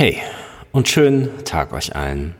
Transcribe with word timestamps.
Hey 0.00 0.16
und 0.72 0.88
schönen 0.88 1.44
Tag 1.44 1.74
euch 1.74 1.94
allen. 1.94 2.34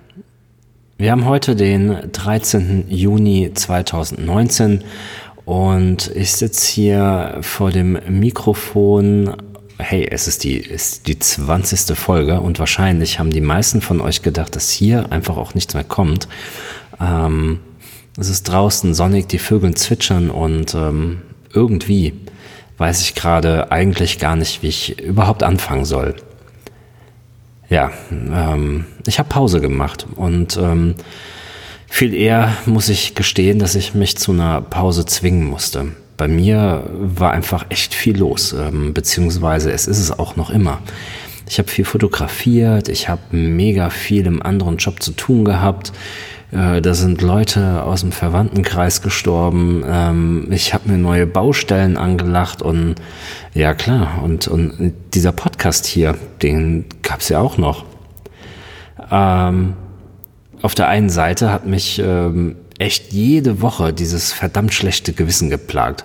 Wir 0.96 1.12
haben 1.12 1.26
heute 1.26 1.54
den 1.54 2.10
13. 2.10 2.86
Juni 2.88 3.50
2019 3.52 4.82
und 5.44 6.10
ich 6.14 6.32
sitze 6.32 6.72
hier 6.72 7.36
vor 7.42 7.70
dem 7.70 7.98
Mikrofon. 8.08 9.36
Hey, 9.76 10.08
es 10.10 10.26
ist 10.26 10.44
die, 10.44 10.56
ist 10.56 11.06
die 11.06 11.18
20. 11.18 11.94
Folge 11.98 12.40
und 12.40 12.58
wahrscheinlich 12.58 13.18
haben 13.18 13.30
die 13.30 13.42
meisten 13.42 13.82
von 13.82 14.00
euch 14.00 14.22
gedacht, 14.22 14.56
dass 14.56 14.70
hier 14.70 15.12
einfach 15.12 15.36
auch 15.36 15.52
nichts 15.52 15.74
mehr 15.74 15.84
kommt. 15.84 16.28
Ähm, 16.98 17.60
es 18.18 18.30
ist 18.30 18.44
draußen 18.44 18.94
sonnig, 18.94 19.28
die 19.28 19.38
Vögel 19.38 19.74
zwitschern 19.74 20.30
und 20.30 20.74
ähm, 20.74 21.20
irgendwie 21.52 22.14
weiß 22.78 23.02
ich 23.02 23.14
gerade 23.14 23.70
eigentlich 23.70 24.18
gar 24.18 24.36
nicht, 24.36 24.62
wie 24.62 24.68
ich 24.68 24.98
überhaupt 24.98 25.42
anfangen 25.42 25.84
soll. 25.84 26.16
Ja, 27.70 27.92
ähm, 28.10 28.84
ich 29.06 29.20
habe 29.20 29.28
Pause 29.28 29.60
gemacht 29.60 30.06
und 30.16 30.56
ähm, 30.56 30.96
viel 31.86 32.14
eher 32.14 32.56
muss 32.66 32.88
ich 32.88 33.14
gestehen, 33.14 33.60
dass 33.60 33.76
ich 33.76 33.94
mich 33.94 34.18
zu 34.18 34.32
einer 34.32 34.60
Pause 34.60 35.06
zwingen 35.06 35.44
musste. 35.44 35.86
Bei 36.16 36.26
mir 36.26 36.84
war 36.92 37.30
einfach 37.30 37.66
echt 37.68 37.94
viel 37.94 38.18
los, 38.18 38.52
ähm, 38.52 38.92
beziehungsweise 38.92 39.70
es 39.70 39.86
ist 39.86 40.00
es 40.00 40.10
auch 40.10 40.34
noch 40.34 40.50
immer. 40.50 40.80
Ich 41.48 41.58
habe 41.58 41.68
viel 41.68 41.84
fotografiert, 41.84 42.88
ich 42.88 43.08
habe 43.08 43.22
mega 43.30 43.88
viel 43.90 44.26
im 44.26 44.42
anderen 44.42 44.76
Job 44.76 45.02
zu 45.02 45.12
tun 45.12 45.44
gehabt. 45.44 45.92
Äh, 46.52 46.80
da 46.80 46.94
sind 46.94 47.22
Leute 47.22 47.82
aus 47.84 48.00
dem 48.00 48.12
Verwandtenkreis 48.12 49.02
gestorben. 49.02 49.84
Ähm, 49.86 50.48
ich 50.50 50.74
habe 50.74 50.90
mir 50.90 50.98
neue 50.98 51.26
Baustellen 51.26 51.96
angelacht 51.96 52.62
und 52.62 52.96
ja 53.54 53.74
klar, 53.74 54.22
und, 54.22 54.48
und 54.48 54.94
dieser 55.14 55.32
Podcast 55.32 55.49
hier, 55.86 56.16
den 56.42 56.86
gab 57.02 57.20
es 57.20 57.28
ja 57.28 57.40
auch 57.40 57.58
noch. 57.58 57.84
Ähm, 59.10 59.74
auf 60.62 60.74
der 60.74 60.88
einen 60.88 61.10
Seite 61.10 61.52
hat 61.52 61.66
mich 61.66 62.00
ähm, 62.04 62.56
echt 62.78 63.12
jede 63.12 63.60
Woche 63.62 63.92
dieses 63.92 64.32
verdammt 64.32 64.74
schlechte 64.74 65.12
Gewissen 65.12 65.50
geplagt. 65.50 66.04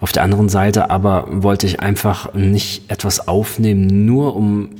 Auf 0.00 0.12
der 0.12 0.22
anderen 0.22 0.48
Seite 0.48 0.90
aber 0.90 1.26
wollte 1.30 1.66
ich 1.66 1.80
einfach 1.80 2.34
nicht 2.34 2.90
etwas 2.90 3.28
aufnehmen, 3.28 4.04
nur 4.04 4.36
um 4.36 4.70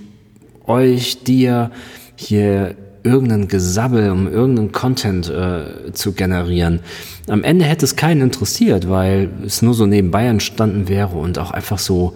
euch, 0.67 1.25
dir 1.25 1.71
hier 2.17 2.77
irgendeinen 3.03 3.49
Gesabbel, 3.49 4.11
um 4.11 4.29
irgendeinen 4.29 4.73
Content 4.73 5.29
äh, 5.29 5.93
zu 5.93 6.13
generieren. 6.13 6.81
Am 7.29 7.43
Ende 7.43 7.65
hätte 7.65 7.85
es 7.85 7.97
keinen 7.97 8.21
interessiert, 8.21 8.89
weil 8.89 9.31
es 9.45 9.63
nur 9.63 9.75
so 9.75 9.87
nebenbei 9.87 10.27
entstanden 10.27 10.89
wäre 10.89 11.17
und 11.17 11.39
auch 11.39 11.51
einfach 11.51 11.79
so, 11.79 12.15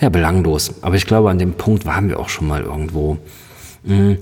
ja, 0.00 0.08
belanglos. 0.08 0.74
Aber 0.82 0.96
ich 0.96 1.06
glaube, 1.06 1.30
an 1.30 1.38
dem 1.38 1.54
Punkt 1.54 1.86
waren 1.86 2.08
wir 2.08 2.18
auch 2.18 2.28
schon 2.28 2.48
mal 2.48 2.62
irgendwo. 2.62 3.18
Mhm. 3.84 4.18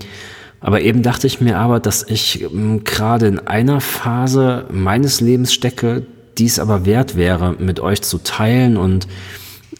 Aber 0.61 0.81
eben 0.81 1.03
dachte 1.03 1.27
ich 1.27 1.41
mir 1.41 1.59
aber, 1.59 1.81
dass 1.81 2.05
ich 2.09 2.43
ähm, 2.43 2.85
gerade 2.85 3.27
in 3.27 3.41
einer 3.41 3.81
Phase 3.81 4.67
meines 4.71 5.21
Lebens 5.21 5.53
stecke, 5.53 6.07
die 6.39 6.47
es 6.47 6.59
aber 6.59 6.87
wert 6.87 7.17
wäre, 7.17 7.57
mit 7.59 7.81
euch 7.81 8.03
zu 8.03 8.19
teilen 8.19 8.77
und 8.77 9.09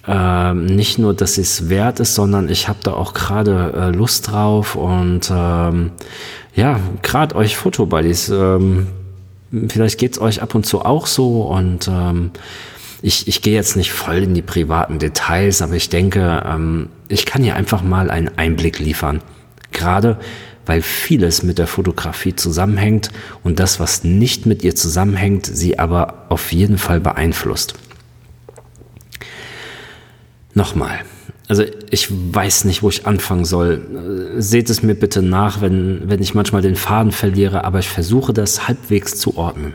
äh, 0.07 0.55
nicht 0.55 0.99
nur, 0.99 1.15
dass 1.15 1.39
es 1.39 1.69
wert 1.69 2.01
ist, 2.01 2.15
sondern 2.15 2.49
ich 2.49 2.69
habe 2.69 2.81
da 2.83 2.93
auch 2.95 3.15
gerade 3.15 3.73
äh, 3.77 3.97
Lust 3.97 4.31
drauf 4.31 4.75
und 4.75 5.31
ähm, 5.33 5.93
ja, 6.55 6.81
gerade 7.03 7.37
euch 7.37 7.57
Fotobuddies, 7.57 8.29
ähm, 8.29 8.89
vielleicht 9.69 9.99
geht's 9.99 10.21
euch 10.21 10.43
ab 10.43 10.55
und 10.55 10.67
zu 10.67 10.85
auch 10.85 11.07
so 11.07 11.43
und 11.43 11.89
ähm, 11.89 12.33
ich, 13.03 13.29
ich 13.29 13.43
gehe 13.43 13.55
jetzt 13.55 13.77
nicht 13.77 13.93
voll 13.93 14.19
in 14.19 14.35
die 14.35 14.43
privaten 14.43 14.99
Details, 14.99 15.61
aber 15.61 15.75
ich 15.75 15.89
denke, 15.89 16.43
ähm, 16.47 16.89
ich 17.09 17.27
kann 17.27 17.43
hier 17.43 17.57
einfach 17.57 17.83
mal 17.83 18.11
einen 18.11 18.31
Einblick 18.39 18.79
liefern. 18.79 19.21
Gerade 19.73 20.19
weil 20.67 20.83
vieles 20.83 21.43
mit 21.43 21.59
der 21.59 21.67
Fotografie 21.67 22.37
zusammenhängt 22.37 23.11
und 23.43 23.59
das, 23.59 23.81
was 23.81 24.05
nicht 24.05 24.47
mit 24.47 24.63
ihr 24.63 24.75
zusammenhängt, 24.75 25.47
sie 25.47 25.79
aber 25.79 26.27
auf 26.29 26.53
jeden 26.53 26.79
Fall 26.79 27.01
beeinflusst. 27.01 27.75
Nochmal. 30.55 31.01
Also 31.49 31.65
ich 31.91 32.09
weiß 32.11 32.65
nicht, 32.65 32.83
wo 32.83 32.89
ich 32.89 33.07
anfangen 33.07 33.45
soll. 33.45 34.37
Seht 34.39 34.71
es 34.71 34.83
mir 34.83 34.95
bitte 34.95 35.23
nach, 35.23 35.61
wenn, 35.61 36.09
wenn 36.09 36.23
ich 36.23 36.35
manchmal 36.35 36.63
den 36.63 36.77
Faden 36.77 37.13
verliere, 37.13 37.65
aber 37.65 37.81
ich 37.81 37.89
versuche 37.89 38.33
das 38.33 38.69
halbwegs 38.69 39.17
zu 39.17 39.37
ordnen. 39.37 39.75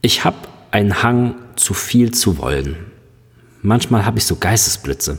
Ich 0.00 0.24
habe 0.24 0.36
einen 0.70 1.02
Hang, 1.02 1.34
zu 1.56 1.74
viel 1.74 2.12
zu 2.12 2.38
wollen. 2.38 2.76
Manchmal 3.62 4.06
habe 4.06 4.18
ich 4.18 4.24
so 4.24 4.36
Geistesblitze. 4.36 5.18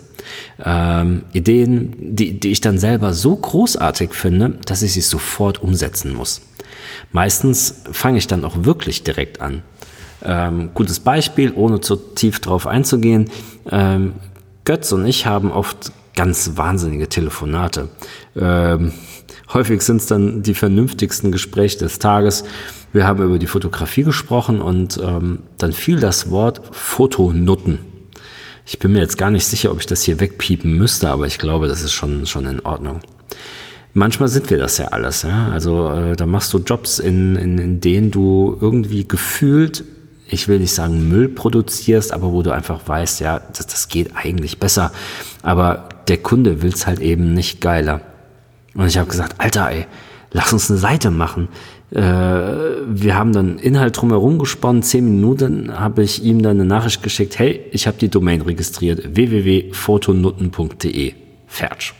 Ähm, 0.63 1.23
Ideen, 1.33 2.15
die, 2.15 2.39
die 2.39 2.51
ich 2.51 2.61
dann 2.61 2.77
selber 2.77 3.13
so 3.13 3.35
großartig 3.35 4.13
finde, 4.13 4.59
dass 4.65 4.81
ich 4.81 4.93
sie 4.93 5.01
sofort 5.01 5.61
umsetzen 5.61 6.13
muss. 6.13 6.41
Meistens 7.11 7.81
fange 7.91 8.17
ich 8.17 8.27
dann 8.27 8.45
auch 8.45 8.63
wirklich 8.63 9.03
direkt 9.03 9.41
an. 9.41 9.63
Ähm, 10.23 10.71
gutes 10.73 10.99
Beispiel, 10.99 11.51
ohne 11.55 11.81
zu 11.81 11.95
tief 11.95 12.39
drauf 12.39 12.67
einzugehen. 12.67 13.29
Ähm, 13.69 14.13
Götz 14.65 14.91
und 14.91 15.05
ich 15.05 15.25
haben 15.25 15.51
oft 15.51 15.91
ganz 16.15 16.51
wahnsinnige 16.55 17.07
Telefonate. 17.07 17.89
Ähm, 18.35 18.91
häufig 19.53 19.81
sind 19.81 19.97
es 19.97 20.07
dann 20.07 20.43
die 20.43 20.53
vernünftigsten 20.53 21.31
Gespräche 21.31 21.79
des 21.79 21.99
Tages. 21.99 22.43
Wir 22.93 23.05
haben 23.05 23.23
über 23.23 23.39
die 23.39 23.47
Fotografie 23.47 24.03
gesprochen 24.03 24.61
und 24.61 24.99
ähm, 25.03 25.39
dann 25.57 25.73
fiel 25.73 25.99
das 25.99 26.31
Wort 26.31 26.61
Fotonutten. 26.71 27.79
Ich 28.65 28.79
bin 28.79 28.91
mir 28.91 28.99
jetzt 28.99 29.17
gar 29.17 29.31
nicht 29.31 29.45
sicher, 29.45 29.71
ob 29.71 29.79
ich 29.79 29.85
das 29.85 30.03
hier 30.03 30.19
wegpiepen 30.19 30.73
müsste, 30.77 31.09
aber 31.09 31.27
ich 31.27 31.39
glaube, 31.39 31.67
das 31.67 31.81
ist 31.81 31.93
schon, 31.93 32.25
schon 32.25 32.45
in 32.45 32.59
Ordnung. 32.61 32.99
Manchmal 33.93 34.29
sind 34.29 34.49
wir 34.51 34.59
das 34.59 34.77
ja 34.77 34.89
alles. 34.89 35.23
Ja? 35.23 35.49
Also 35.51 35.89
äh, 35.89 36.15
da 36.15 36.25
machst 36.25 36.53
du 36.53 36.59
Jobs, 36.59 36.99
in, 36.99 37.35
in, 37.35 37.57
in 37.57 37.81
denen 37.81 38.11
du 38.11 38.57
irgendwie 38.61 39.07
gefühlt 39.07 39.83
ich 40.31 40.47
will 40.47 40.59
nicht 40.59 40.73
sagen 40.73 41.09
Müll 41.09 41.27
produzierst, 41.27 42.13
aber 42.13 42.31
wo 42.31 42.43
du 42.43 42.51
einfach 42.51 42.81
weißt, 42.85 43.19
ja, 43.19 43.39
das, 43.39 43.67
das 43.67 43.87
geht 43.87 44.11
eigentlich 44.15 44.59
besser. 44.59 44.91
Aber 45.41 45.89
der 46.07 46.17
Kunde 46.17 46.61
will 46.61 46.71
es 46.71 46.85
halt 46.85 46.99
eben 46.99 47.33
nicht 47.33 47.61
geiler. 47.61 48.01
Und 48.75 48.87
ich 48.87 48.97
habe 48.97 49.09
gesagt, 49.09 49.35
Alter, 49.39 49.69
ey, 49.71 49.85
lass 50.31 50.53
uns 50.53 50.69
eine 50.69 50.79
Seite 50.79 51.11
machen. 51.11 51.49
Äh, 51.91 52.01
wir 52.01 53.15
haben 53.15 53.33
dann 53.33 53.57
Inhalt 53.57 53.99
drumherum 53.99 54.39
gesponnen. 54.39 54.83
Zehn 54.83 55.05
Minuten 55.05 55.79
habe 55.79 56.03
ich 56.03 56.23
ihm 56.23 56.41
dann 56.41 56.57
eine 56.57 56.65
Nachricht 56.65 57.03
geschickt, 57.03 57.39
hey, 57.39 57.65
ich 57.71 57.87
habe 57.87 57.97
die 57.97 58.09
Domain 58.09 58.41
registriert, 58.41 59.15
www.fotonutten.de. 59.15 61.13
Fertig. 61.47 61.93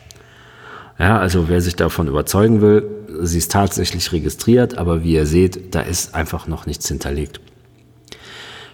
Ja, 0.99 1.17
also 1.17 1.49
wer 1.49 1.61
sich 1.61 1.75
davon 1.75 2.07
überzeugen 2.07 2.61
will, 2.61 2.85
sie 3.21 3.37
ist 3.37 3.51
tatsächlich 3.51 4.11
registriert, 4.11 4.77
aber 4.77 5.03
wie 5.03 5.13
ihr 5.13 5.25
seht, 5.25 5.73
da 5.73 5.81
ist 5.81 6.13
einfach 6.13 6.45
noch 6.47 6.65
nichts 6.65 6.87
hinterlegt 6.87 7.39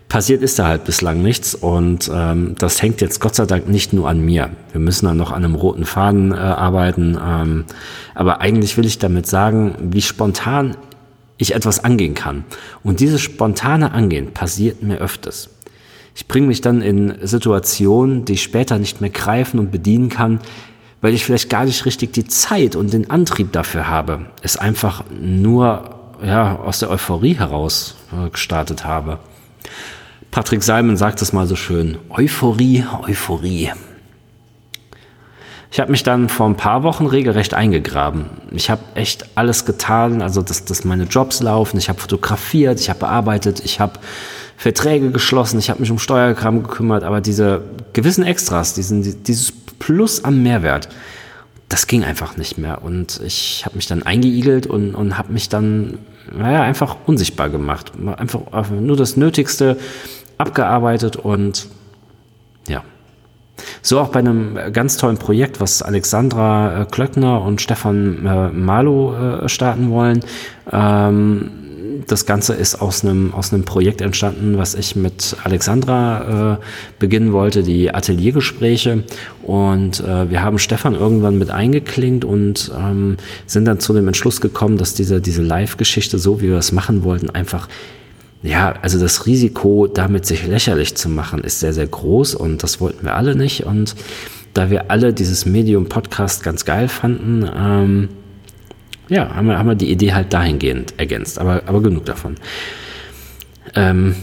passiert 0.10 0.42
ist 0.42 0.60
da 0.60 0.68
halt 0.68 0.84
bislang 0.84 1.22
nichts 1.22 1.56
und 1.56 2.10
ähm, 2.14 2.56
das 2.58 2.82
hängt 2.82 3.02
jetzt 3.02 3.20
Gott 3.20 3.36
sei 3.36 3.46
Dank 3.46 3.68
nicht 3.68 3.94
nur 3.94 4.08
an 4.08 4.22
mir. 4.22 4.52
Wir 4.72 4.80
müssen 4.80 5.06
dann 5.06 5.18
noch 5.18 5.32
an 5.32 5.44
einem 5.44 5.56
roten 5.56 5.86
Faden 5.86 6.32
äh, 6.32 6.36
arbeiten, 6.36 7.18
ähm, 7.22 7.66
aber 8.14 8.42
eigentlich 8.42 8.78
will 8.78 8.86
ich 8.86 9.00
damit 9.00 9.28
sagen, 9.28 9.76
wie 9.82 10.02
spontan 10.02 10.78
ich 11.38 11.54
etwas 11.54 11.84
angehen 11.84 12.14
kann. 12.14 12.46
Und 12.84 13.00
dieses 13.00 13.22
spontane 13.22 13.92
Angehen 13.92 14.32
passiert 14.32 14.84
mir 14.84 14.98
öfters. 14.98 15.50
Ich 16.16 16.28
bringe 16.28 16.48
mich 16.48 16.62
dann 16.62 16.82
in 16.82 17.16
Situationen, 17.24 18.24
die 18.24 18.34
ich 18.34 18.44
später 18.44 18.80
nicht 18.80 19.02
mehr 19.02 19.10
greifen 19.10 19.60
und 19.60 19.72
bedienen 19.72 20.08
kann, 20.08 20.40
weil 21.02 21.14
ich 21.14 21.26
vielleicht 21.26 21.50
gar 21.50 21.66
nicht 21.66 21.86
richtig 21.86 22.14
die 22.14 22.26
Zeit 22.26 22.76
und 22.78 22.94
den 22.94 23.10
Antrieb 23.10 23.52
dafür 23.52 23.90
habe. 23.90 24.28
Es 24.42 24.56
einfach 24.56 25.04
nur 25.12 25.96
ja, 26.24 26.56
aus 26.56 26.80
der 26.80 26.90
Euphorie 26.90 27.36
heraus 27.36 27.96
äh, 28.14 28.30
gestartet 28.30 28.86
habe. 28.86 29.20
Patrick 30.35 30.63
Simon 30.63 30.97
sagt 30.97 31.22
es 31.22 31.31
mal 31.31 31.47
so 31.47 31.56
schön. 31.56 31.97
Euphorie, 32.09 32.84
Euphorie. 33.07 33.72
Ich 35.71 35.80
habe 35.80 35.92
mich 35.92 36.04
dann 36.04 36.27
vor 36.27 36.45
ein 36.45 36.57
paar 36.57 36.83
Wochen 36.83 37.06
regelrecht 37.06 37.54
eingegraben. 37.54 38.25
Ich 38.51 38.69
habe 38.69 38.81
echt 38.95 39.30
alles 39.36 39.63
getan, 39.63 40.21
also 40.21 40.42
dass, 40.42 40.65
dass 40.65 40.83
meine 40.83 41.06
Jobs 41.06 41.42
laufen. 41.42 41.77
Ich 41.77 41.88
habe 41.88 42.01
fotografiert, 42.01 42.81
ich 42.81 42.89
habe 42.89 43.00
bearbeitet, 43.00 43.62
ich 43.63 43.80
habe 43.80 43.98
Verträge 44.57 45.10
geschlossen, 45.12 45.57
ich 45.57 45.69
habe 45.69 45.80
mich 45.80 45.89
um 45.89 46.00
Steuerkram 46.00 46.63
gekümmert, 46.63 47.06
aber 47.06 47.21
diese 47.21 47.62
gewissen 47.94 48.25
Extras, 48.25 48.74
diesen, 48.74 49.24
dieses 49.24 49.54
Plus 49.54 50.25
am 50.25 50.44
Mehrwert, 50.44 50.89
das 51.69 51.88
ging 51.88 52.04
einfach 52.04 52.36
nicht 52.36 52.57
mehr. 52.57 52.83
Und 52.83 53.21
ich 53.25 53.63
habe 53.65 53.77
mich 53.77 53.88
dann 53.88 54.04
eingeigelt 54.04 54.68
und, 54.68 54.95
und 54.95 55.18
habe 55.18 55.31
mich 55.31 55.48
dann 55.48 55.98
naja, 56.30 56.62
einfach 56.62 56.98
unsichtbar 57.06 57.50
gemacht. 57.50 57.94
Einfach 58.18 58.69
nur 58.69 58.98
das 58.98 59.15
Nötigste 59.15 59.77
abgearbeitet 60.38 61.16
und 61.16 61.68
ja. 62.68 62.84
So 63.82 64.00
auch 64.00 64.10
bei 64.10 64.20
einem 64.20 64.58
ganz 64.74 64.98
tollen 64.98 65.18
Projekt, 65.18 65.62
was 65.62 65.82
Alexandra 65.82 66.82
äh, 66.82 66.86
Klöckner 66.86 67.42
und 67.42 67.62
Stefan 67.62 68.26
äh, 68.26 68.50
Malo 68.50 69.16
äh, 69.16 69.50
starten 69.50 69.92
wollen. 69.92 70.22
Ähm, 70.72 71.52
das 72.08 72.26
Ganze 72.26 72.54
ist 72.54 72.82
aus 72.82 73.04
einem, 73.04 73.34
aus 73.34 73.54
einem 73.54 73.64
Projekt 73.64 74.02
entstanden, 74.02 74.58
was 74.58 74.76
ich 74.76 74.96
mit 74.96 75.38
Alexandra 75.44 76.60
beginnen 77.00 77.32
wollte, 77.32 77.64
die 77.64 77.92
Ateliergespräche. 77.96 79.06
Und 79.42 80.04
wir 80.04 80.44
haben 80.44 80.60
Stefan 80.60 80.94
irgendwann 80.94 81.40
mit 81.40 81.50
eingeklinkt 81.50 82.26
und 82.26 82.70
ähm, 82.78 83.16
sind 83.48 83.66
dann 83.66 83.80
zu 83.80 83.94
dem 83.94 84.08
Entschluss 84.08 84.42
gekommen, 84.42 84.78
dass 84.78 84.94
diese, 84.94 85.22
diese 85.22 85.42
Live-Geschichte, 85.42 86.20
so 86.20 86.42
wie 86.42 86.50
wir 86.50 86.58
es 86.58 86.74
machen 86.74 87.04
wollten, 87.04 87.30
einfach 87.30 87.70
ja, 88.45 88.75
also 88.81 89.00
das 89.00 89.25
Risiko, 89.25 89.88
damit 89.88 90.25
sich 90.25 90.45
lächerlich 90.45 90.95
zu 90.95 91.09
machen, 91.09 91.44
ist 91.44 91.59
sehr, 91.59 91.74
sehr 91.74 91.88
groß 91.88 92.36
und 92.36 92.63
das 92.63 92.80
wollten 92.80 93.06
wir 93.06 93.15
alle 93.15 93.36
nicht. 93.36 93.65
Und 93.65 93.95
da 94.53 94.69
wir 94.69 94.92
alle 94.92 95.13
dieses 95.13 95.45
Medium-Podcast 95.45 96.44
ganz 96.44 96.63
geil 96.63 96.88
fanden, 96.88 97.50
ähm, 97.57 98.09
ja, 99.09 99.36
haben 99.36 99.47
wir, 99.47 99.57
haben 99.57 99.69
wir 99.69 99.75
die 99.75 99.92
Idee 99.92 100.13
halt 100.13 100.33
dahingehend 100.33 100.94
ergänzt, 100.97 101.39
aber, 101.39 101.63
aber 101.65 101.81
genug 101.81 102.06
davon. 102.06 102.36
Ähm, 103.74 104.15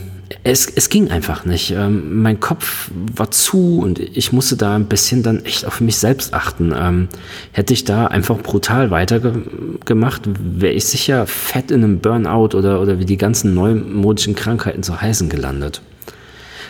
es, 0.45 0.67
es 0.67 0.89
ging 0.89 1.11
einfach 1.11 1.45
nicht. 1.45 1.71
Ähm, 1.73 2.23
mein 2.23 2.41
Kopf 2.41 2.91
war 3.15 3.31
zu 3.31 3.79
und 3.81 3.99
ich 3.99 4.33
musste 4.33 4.57
da 4.57 4.77
ein 4.77 4.87
bisschen 4.87 5.23
dann 5.23 5.45
echt 5.45 5.65
auf 5.65 5.81
mich 5.81 5.97
selbst 5.97 6.35
achten. 6.35 6.73
Ähm, 6.77 7.09
hätte 7.53 7.73
ich 7.73 7.85
da 7.85 8.07
einfach 8.07 8.39
brutal 8.39 8.91
weitergemacht, 8.91 10.23
wäre 10.27 10.73
ich 10.73 10.85
sicher 10.85 11.27
fett 11.27 11.71
in 11.71 11.85
einem 11.85 11.99
Burnout 12.01 12.57
oder, 12.57 12.81
oder 12.81 12.99
wie 12.99 13.05
die 13.05 13.17
ganzen 13.17 13.55
neumodischen 13.55 14.35
Krankheiten 14.35 14.83
so 14.83 15.01
heißen 15.01 15.29
gelandet. 15.29 15.83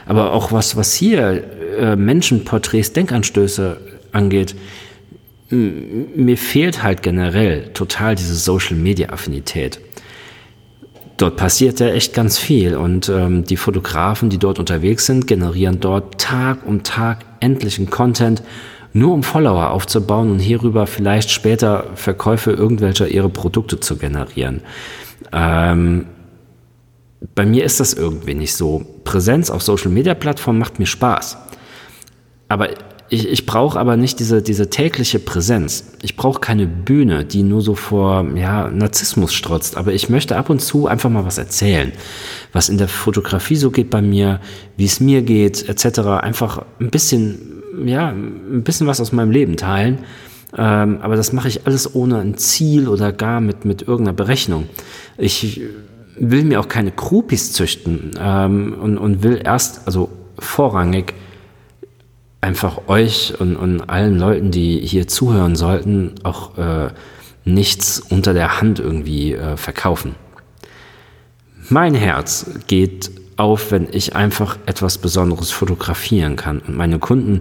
Aber 0.06 0.32
auch 0.32 0.53
was, 0.53 0.76
was 0.76 0.94
hier 0.94 1.44
äh, 1.79 1.97
Menschenporträts, 1.97 2.93
Denkanstöße 2.93 3.76
angeht, 4.12 4.55
mir 5.50 6.38
fehlt 6.38 6.82
halt 6.82 7.03
generell 7.03 7.69
total 7.75 8.15
diese 8.15 8.35
Social-Media-Affinität. 8.35 9.81
Dort 11.22 11.36
passiert 11.36 11.78
ja 11.78 11.86
echt 11.86 12.14
ganz 12.14 12.36
viel 12.36 12.74
und 12.74 13.08
ähm, 13.08 13.44
die 13.44 13.56
Fotografen, 13.56 14.28
die 14.28 14.38
dort 14.38 14.58
unterwegs 14.58 15.06
sind, 15.06 15.28
generieren 15.28 15.78
dort 15.78 16.20
Tag 16.20 16.66
um 16.66 16.82
Tag 16.82 17.19
endlichen 17.38 17.90
Content, 17.90 18.42
nur 18.92 19.14
um 19.14 19.22
Follower 19.22 19.70
aufzubauen 19.70 20.32
und 20.32 20.40
hierüber 20.40 20.88
vielleicht 20.88 21.30
später 21.30 21.86
Verkäufe 21.94 22.50
irgendwelcher 22.50 23.06
ihre 23.06 23.28
Produkte 23.28 23.78
zu 23.78 23.98
generieren. 23.98 24.62
Ähm, 25.32 26.06
bei 27.36 27.46
mir 27.46 27.62
ist 27.62 27.78
das 27.78 27.92
irgendwie 27.92 28.34
nicht 28.34 28.56
so. 28.56 28.84
Präsenz 29.04 29.48
auf 29.48 29.62
Social-Media-Plattformen 29.62 30.58
macht 30.58 30.80
mir 30.80 30.86
Spaß. 30.86 31.38
Aber 32.48 32.69
ich, 33.12 33.29
ich 33.29 33.44
brauche 33.44 33.79
aber 33.79 33.99
nicht 33.99 34.20
diese, 34.20 34.41
diese 34.41 34.70
tägliche 34.70 35.19
Präsenz. 35.19 35.85
Ich 36.00 36.17
brauche 36.17 36.41
keine 36.41 36.67
Bühne, 36.67 37.26
die 37.26 37.43
nur 37.43 37.61
so 37.61 37.75
vor 37.75 38.26
ja, 38.35 38.70
Narzissmus 38.70 39.35
strotzt. 39.35 39.76
Aber 39.76 39.93
ich 39.93 40.09
möchte 40.09 40.35
ab 40.35 40.49
und 40.49 40.62
zu 40.62 40.87
einfach 40.87 41.11
mal 41.11 41.26
was 41.26 41.37
erzählen. 41.37 41.93
Was 42.55 42.70
in 42.70 42.79
der 42.79 42.88
Fotografie 42.88 43.56
so 43.56 43.70
geht 43.70 43.91
bei 43.91 44.00
mir, 44.00 44.41
wie 44.79 44.87
es 44.87 44.99
mir 44.99 45.20
geht, 45.20 45.69
etc. 45.69 45.99
Einfach 46.23 46.64
ein 46.81 46.88
bisschen, 46.88 47.62
ja, 47.85 48.09
ein 48.09 48.62
bisschen 48.64 48.87
was 48.87 48.99
aus 48.99 49.12
meinem 49.12 49.31
Leben 49.31 49.58
teilen. 49.58 49.99
Ähm, 50.56 50.99
aber 51.03 51.17
das 51.17 51.35
mache 51.35 51.49
ich 51.49 51.67
alles 51.67 51.94
ohne 51.94 52.19
ein 52.19 52.38
Ziel 52.38 52.88
oder 52.88 53.12
gar 53.12 53.43
mit, 53.43 53.67
mit 53.67 53.82
irgendeiner 53.82 54.17
Berechnung. 54.17 54.69
Ich 55.19 55.61
will 56.17 56.44
mir 56.44 56.61
auch 56.61 56.69
keine 56.69 56.93
Krupis 56.93 57.53
züchten 57.53 58.12
ähm, 58.19 58.75
und, 58.81 58.97
und 58.97 59.23
will 59.23 59.38
erst, 59.44 59.82
also 59.85 60.08
vorrangig, 60.38 61.12
einfach 62.43 62.89
euch 62.89 63.35
und, 63.39 63.56
und 63.56 63.89
allen 63.89 64.19
Leuten, 64.19 64.50
die 64.50 64.81
hier 64.81 65.09
zuhören 65.09 65.56
sollten, 65.56 66.17
auch 66.25 66.59
äh, 66.59 66.91
nichts 67.44 68.00
unter 68.00 68.35
der 68.35 68.61
Hand 68.61 68.79
irgendwie 68.79 69.33
äh, 69.33 69.56
verkaufen. 69.56 70.17
Mein 71.69 71.94
Herz 71.94 72.47
geht 72.67 73.11
auf, 73.37 73.71
wenn 73.71 73.87
ich 73.91 74.15
einfach 74.17 74.59
etwas 74.67 74.99
Besonderes 74.99 75.50
fotografieren 75.50 76.37
kann. 76.37 76.59
Und 76.59 76.77
meine 76.77 76.99
Kunden, 76.99 77.41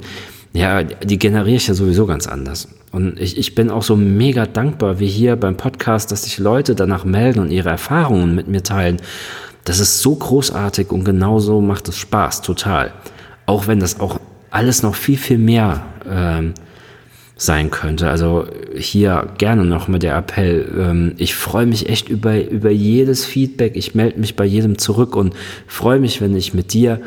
ja, 0.54 0.84
die 0.84 1.20
generiere 1.20 1.58
ich 1.58 1.68
ja 1.68 1.74
sowieso 1.74 2.06
ganz 2.06 2.28
anders. 2.28 2.70
Und 2.92 3.20
ich, 3.20 3.38
ich 3.38 3.56
bin 3.56 3.72
auch 3.72 3.84
so 3.84 3.96
mega 3.96 4.46
dankbar, 4.46 5.00
wie 5.00 5.08
hier 5.08 5.36
beim 5.36 5.58
Podcast, 5.58 6.12
dass 6.12 6.24
sich 6.24 6.38
Leute 6.38 6.76
danach 6.76 7.06
melden 7.06 7.40
und 7.40 7.52
ihre 7.52 7.70
Erfahrungen 7.70 8.36
mit 8.36 8.48
mir 8.48 8.62
teilen. 8.62 8.98
Das 9.64 9.80
ist 9.80 10.02
so 10.02 10.16
großartig 10.16 10.92
und 10.92 11.04
genauso 11.06 11.60
macht 11.60 11.90
es 11.90 11.98
Spaß, 11.98 12.42
total. 12.42 12.94
Auch 13.46 13.68
wenn 13.68 13.80
das 13.80 14.00
auch 14.00 14.20
alles 14.52 14.84
noch 14.84 14.96
viel, 14.96 15.18
viel 15.18 15.38
mehr 15.40 15.86
ähm, 16.08 16.54
sein 17.38 17.72
könnte. 17.72 18.10
Also 18.10 18.46
hier 18.78 19.30
gerne 19.40 19.66
noch 19.66 19.88
mal 19.88 19.98
der 19.98 20.16
Appell. 20.16 20.72
Ähm, 20.78 21.14
ich 21.18 21.34
freue 21.34 21.66
mich 21.66 21.90
echt 21.90 22.10
über, 22.10 22.40
über 22.48 22.70
jedes 22.70 23.26
Feedback. 23.26 23.76
Ich 23.76 23.96
melde 23.96 24.20
mich 24.20 24.36
bei 24.36 24.46
jedem 24.46 24.78
zurück 24.78 25.16
und 25.16 25.34
freue 25.66 26.00
mich, 26.00 26.22
wenn 26.22 26.36
ich 26.36 26.54
mit 26.54 26.74
dir 26.74 27.02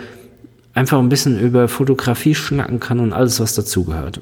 einfach 0.72 0.98
ein 0.98 1.08
bisschen 1.08 1.38
über 1.38 1.68
Fotografie 1.68 2.34
schnacken 2.34 2.80
kann 2.80 2.98
und 2.98 3.12
alles, 3.12 3.38
was 3.38 3.54
dazugehört. 3.54 4.20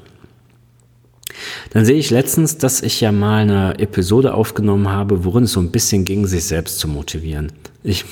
Dann 1.71 1.87
sehe 1.87 1.97
ich 1.97 2.11
letztens, 2.11 2.59
dass 2.59 2.83
ich 2.83 3.01
ja 3.01 3.11
mal 3.11 3.43
eine 3.43 3.79
Episode 3.79 4.35
aufgenommen 4.35 4.91
habe, 4.91 5.25
worin 5.25 5.45
es 5.45 5.53
so 5.53 5.61
ein 5.61 5.71
bisschen 5.71 6.05
ging, 6.05 6.27
sich 6.27 6.45
selbst 6.45 6.79
zu 6.79 6.89
motivieren. 6.89 7.53
Ich, 7.83 8.05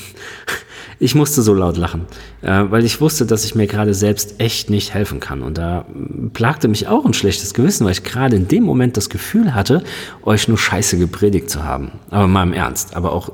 ich 1.02 1.14
musste 1.14 1.40
so 1.40 1.54
laut 1.54 1.78
lachen, 1.78 2.02
äh, 2.42 2.64
weil 2.68 2.84
ich 2.84 3.00
wusste, 3.00 3.24
dass 3.24 3.44
ich 3.46 3.54
mir 3.54 3.66
gerade 3.66 3.94
selbst 3.94 4.34
echt 4.38 4.68
nicht 4.68 4.92
helfen 4.92 5.18
kann. 5.18 5.42
Und 5.42 5.56
da 5.56 5.86
plagte 6.34 6.68
mich 6.68 6.88
auch 6.88 7.06
ein 7.06 7.14
schlechtes 7.14 7.54
Gewissen, 7.54 7.86
weil 7.86 7.92
ich 7.92 8.04
gerade 8.04 8.36
in 8.36 8.48
dem 8.48 8.64
Moment 8.64 8.98
das 8.98 9.08
Gefühl 9.08 9.54
hatte, 9.54 9.82
euch 10.22 10.46
nur 10.46 10.58
Scheiße 10.58 10.98
gepredigt 10.98 11.48
zu 11.48 11.64
haben. 11.64 11.92
Aber 12.10 12.28
mal 12.28 12.42
im 12.42 12.52
Ernst. 12.52 12.94
Aber 12.94 13.12
auch, 13.12 13.30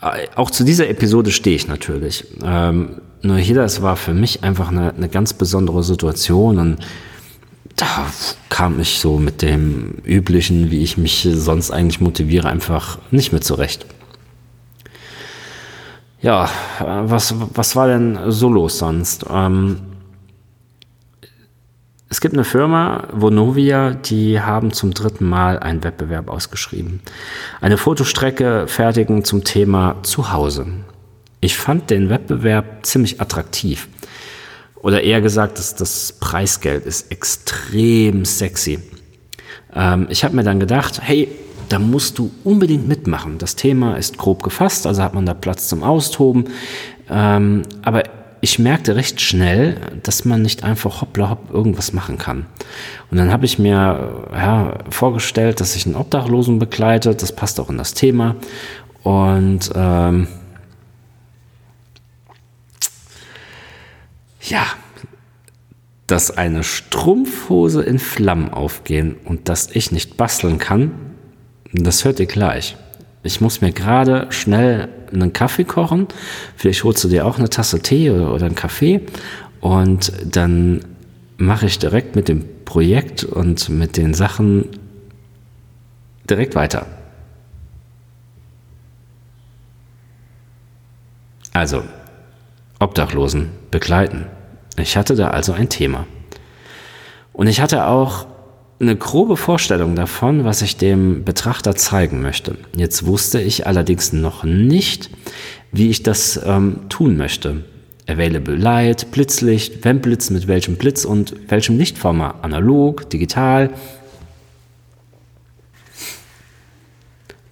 äh, 0.00 0.28
auch 0.36 0.52
zu 0.52 0.62
dieser 0.62 0.88
Episode 0.88 1.32
stehe 1.32 1.56
ich 1.56 1.66
natürlich. 1.66 2.24
Ähm, 2.44 3.00
nur 3.22 3.38
hier, 3.38 3.56
das 3.56 3.82
war 3.82 3.96
für 3.96 4.14
mich 4.14 4.44
einfach 4.44 4.70
eine, 4.70 4.94
eine 4.94 5.08
ganz 5.08 5.34
besondere 5.34 5.82
Situation 5.82 6.58
und 6.58 6.78
da 7.76 8.06
kam 8.48 8.78
ich 8.80 8.98
so 9.00 9.18
mit 9.18 9.42
dem 9.42 9.94
üblichen, 10.04 10.70
wie 10.70 10.82
ich 10.82 10.98
mich 10.98 11.26
sonst 11.32 11.70
eigentlich 11.70 12.00
motiviere, 12.00 12.48
einfach 12.48 12.98
nicht 13.10 13.32
mehr 13.32 13.40
zurecht. 13.40 13.86
Ja, 16.22 16.48
was, 16.78 17.34
was 17.52 17.74
war 17.74 17.88
denn 17.88 18.16
so 18.28 18.48
los 18.48 18.78
sonst? 18.78 19.26
Ähm, 19.28 19.80
es 22.08 22.20
gibt 22.20 22.34
eine 22.34 22.44
Firma, 22.44 23.08
Vonovia, 23.12 23.90
die 23.90 24.40
haben 24.40 24.72
zum 24.72 24.94
dritten 24.94 25.28
Mal 25.28 25.58
einen 25.58 25.82
Wettbewerb 25.82 26.28
ausgeschrieben. 26.30 27.00
Eine 27.60 27.76
Fotostrecke 27.76 28.68
fertigen 28.68 29.24
zum 29.24 29.42
Thema 29.42 29.96
Zuhause. 30.04 30.66
Ich 31.40 31.56
fand 31.56 31.90
den 31.90 32.08
Wettbewerb 32.08 32.86
ziemlich 32.86 33.20
attraktiv. 33.20 33.88
Oder 34.76 35.02
eher 35.02 35.22
gesagt, 35.22 35.58
das, 35.58 35.74
das 35.74 36.12
Preisgeld 36.20 36.86
ist 36.86 37.10
extrem 37.10 38.24
sexy. 38.24 38.78
Ähm, 39.74 40.06
ich 40.08 40.22
habe 40.22 40.36
mir 40.36 40.44
dann 40.44 40.60
gedacht, 40.60 41.00
hey, 41.02 41.28
da 41.72 41.78
musst 41.78 42.18
du 42.18 42.30
unbedingt 42.44 42.86
mitmachen. 42.86 43.38
Das 43.38 43.56
Thema 43.56 43.96
ist 43.96 44.18
grob 44.18 44.42
gefasst, 44.42 44.86
also 44.86 45.02
hat 45.02 45.14
man 45.14 45.24
da 45.24 45.32
Platz 45.32 45.68
zum 45.68 45.82
Austoben. 45.82 46.44
Ähm, 47.08 47.62
aber 47.80 48.02
ich 48.42 48.58
merkte 48.58 48.94
recht 48.94 49.22
schnell, 49.22 49.80
dass 50.02 50.26
man 50.26 50.42
nicht 50.42 50.64
einfach 50.64 51.00
hoppla 51.00 51.30
hopp 51.30 51.50
irgendwas 51.50 51.94
machen 51.94 52.18
kann. 52.18 52.44
Und 53.10 53.16
dann 53.16 53.32
habe 53.32 53.46
ich 53.46 53.58
mir 53.58 54.28
ja, 54.34 54.78
vorgestellt, 54.90 55.60
dass 55.60 55.74
ich 55.74 55.86
einen 55.86 55.94
Obdachlosen 55.94 56.58
begleite. 56.58 57.14
Das 57.14 57.34
passt 57.34 57.58
auch 57.58 57.70
in 57.70 57.78
das 57.78 57.94
Thema. 57.94 58.36
Und 59.02 59.70
ähm, 59.74 60.26
ja, 64.42 64.66
dass 66.06 66.36
eine 66.36 66.64
Strumpfhose 66.64 67.82
in 67.82 67.98
Flammen 67.98 68.50
aufgehen 68.50 69.16
und 69.24 69.48
dass 69.48 69.70
ich 69.70 69.90
nicht 69.90 70.18
basteln 70.18 70.58
kann, 70.58 71.11
das 71.72 72.04
hört 72.04 72.20
ihr 72.20 72.26
gleich. 72.26 72.76
Ich 73.22 73.40
muss 73.40 73.60
mir 73.60 73.72
gerade 73.72 74.26
schnell 74.30 74.88
einen 75.12 75.32
Kaffee 75.32 75.64
kochen. 75.64 76.08
Vielleicht 76.56 76.84
holst 76.84 77.04
du 77.04 77.08
dir 77.08 77.26
auch 77.26 77.38
eine 77.38 77.50
Tasse 77.50 77.80
Tee 77.80 78.10
oder, 78.10 78.46
einen 78.46 78.54
Kaffee. 78.54 79.00
Und 79.60 80.12
dann 80.24 80.84
mache 81.36 81.66
ich 81.66 81.78
direkt 81.78 82.16
mit 82.16 82.28
dem 82.28 82.44
Projekt 82.64 83.24
und 83.24 83.68
mit 83.68 83.96
den 83.96 84.12
Sachen 84.14 84.68
direkt 86.28 86.54
weiter. 86.54 86.86
Also, 91.52 91.84
Obdachlosen 92.78 93.50
begleiten. 93.70 94.26
Ich 94.76 94.96
hatte 94.96 95.14
da 95.14 95.28
also 95.28 95.52
ein 95.52 95.68
Thema. 95.68 96.06
Und 97.32 97.46
ich 97.46 97.60
hatte 97.60 97.86
auch 97.86 98.26
eine 98.82 98.96
grobe 98.96 99.36
Vorstellung 99.36 99.94
davon, 99.94 100.44
was 100.44 100.60
ich 100.60 100.76
dem 100.76 101.24
Betrachter 101.24 101.76
zeigen 101.76 102.20
möchte. 102.20 102.56
Jetzt 102.76 103.06
wusste 103.06 103.40
ich 103.40 103.66
allerdings 103.66 104.12
noch 104.12 104.42
nicht, 104.42 105.08
wie 105.70 105.88
ich 105.88 106.02
das 106.02 106.40
ähm, 106.44 106.80
tun 106.88 107.16
möchte. 107.16 107.64
Available 108.08 108.56
Light, 108.56 109.12
Blitzlicht, 109.12 109.84
wenn 109.84 110.00
Blitz 110.00 110.30
mit 110.30 110.48
welchem 110.48 110.76
Blitz 110.76 111.04
und 111.04 111.34
welchem 111.48 111.78
Lichtformat, 111.78 112.42
analog, 112.42 113.08
digital. 113.08 113.70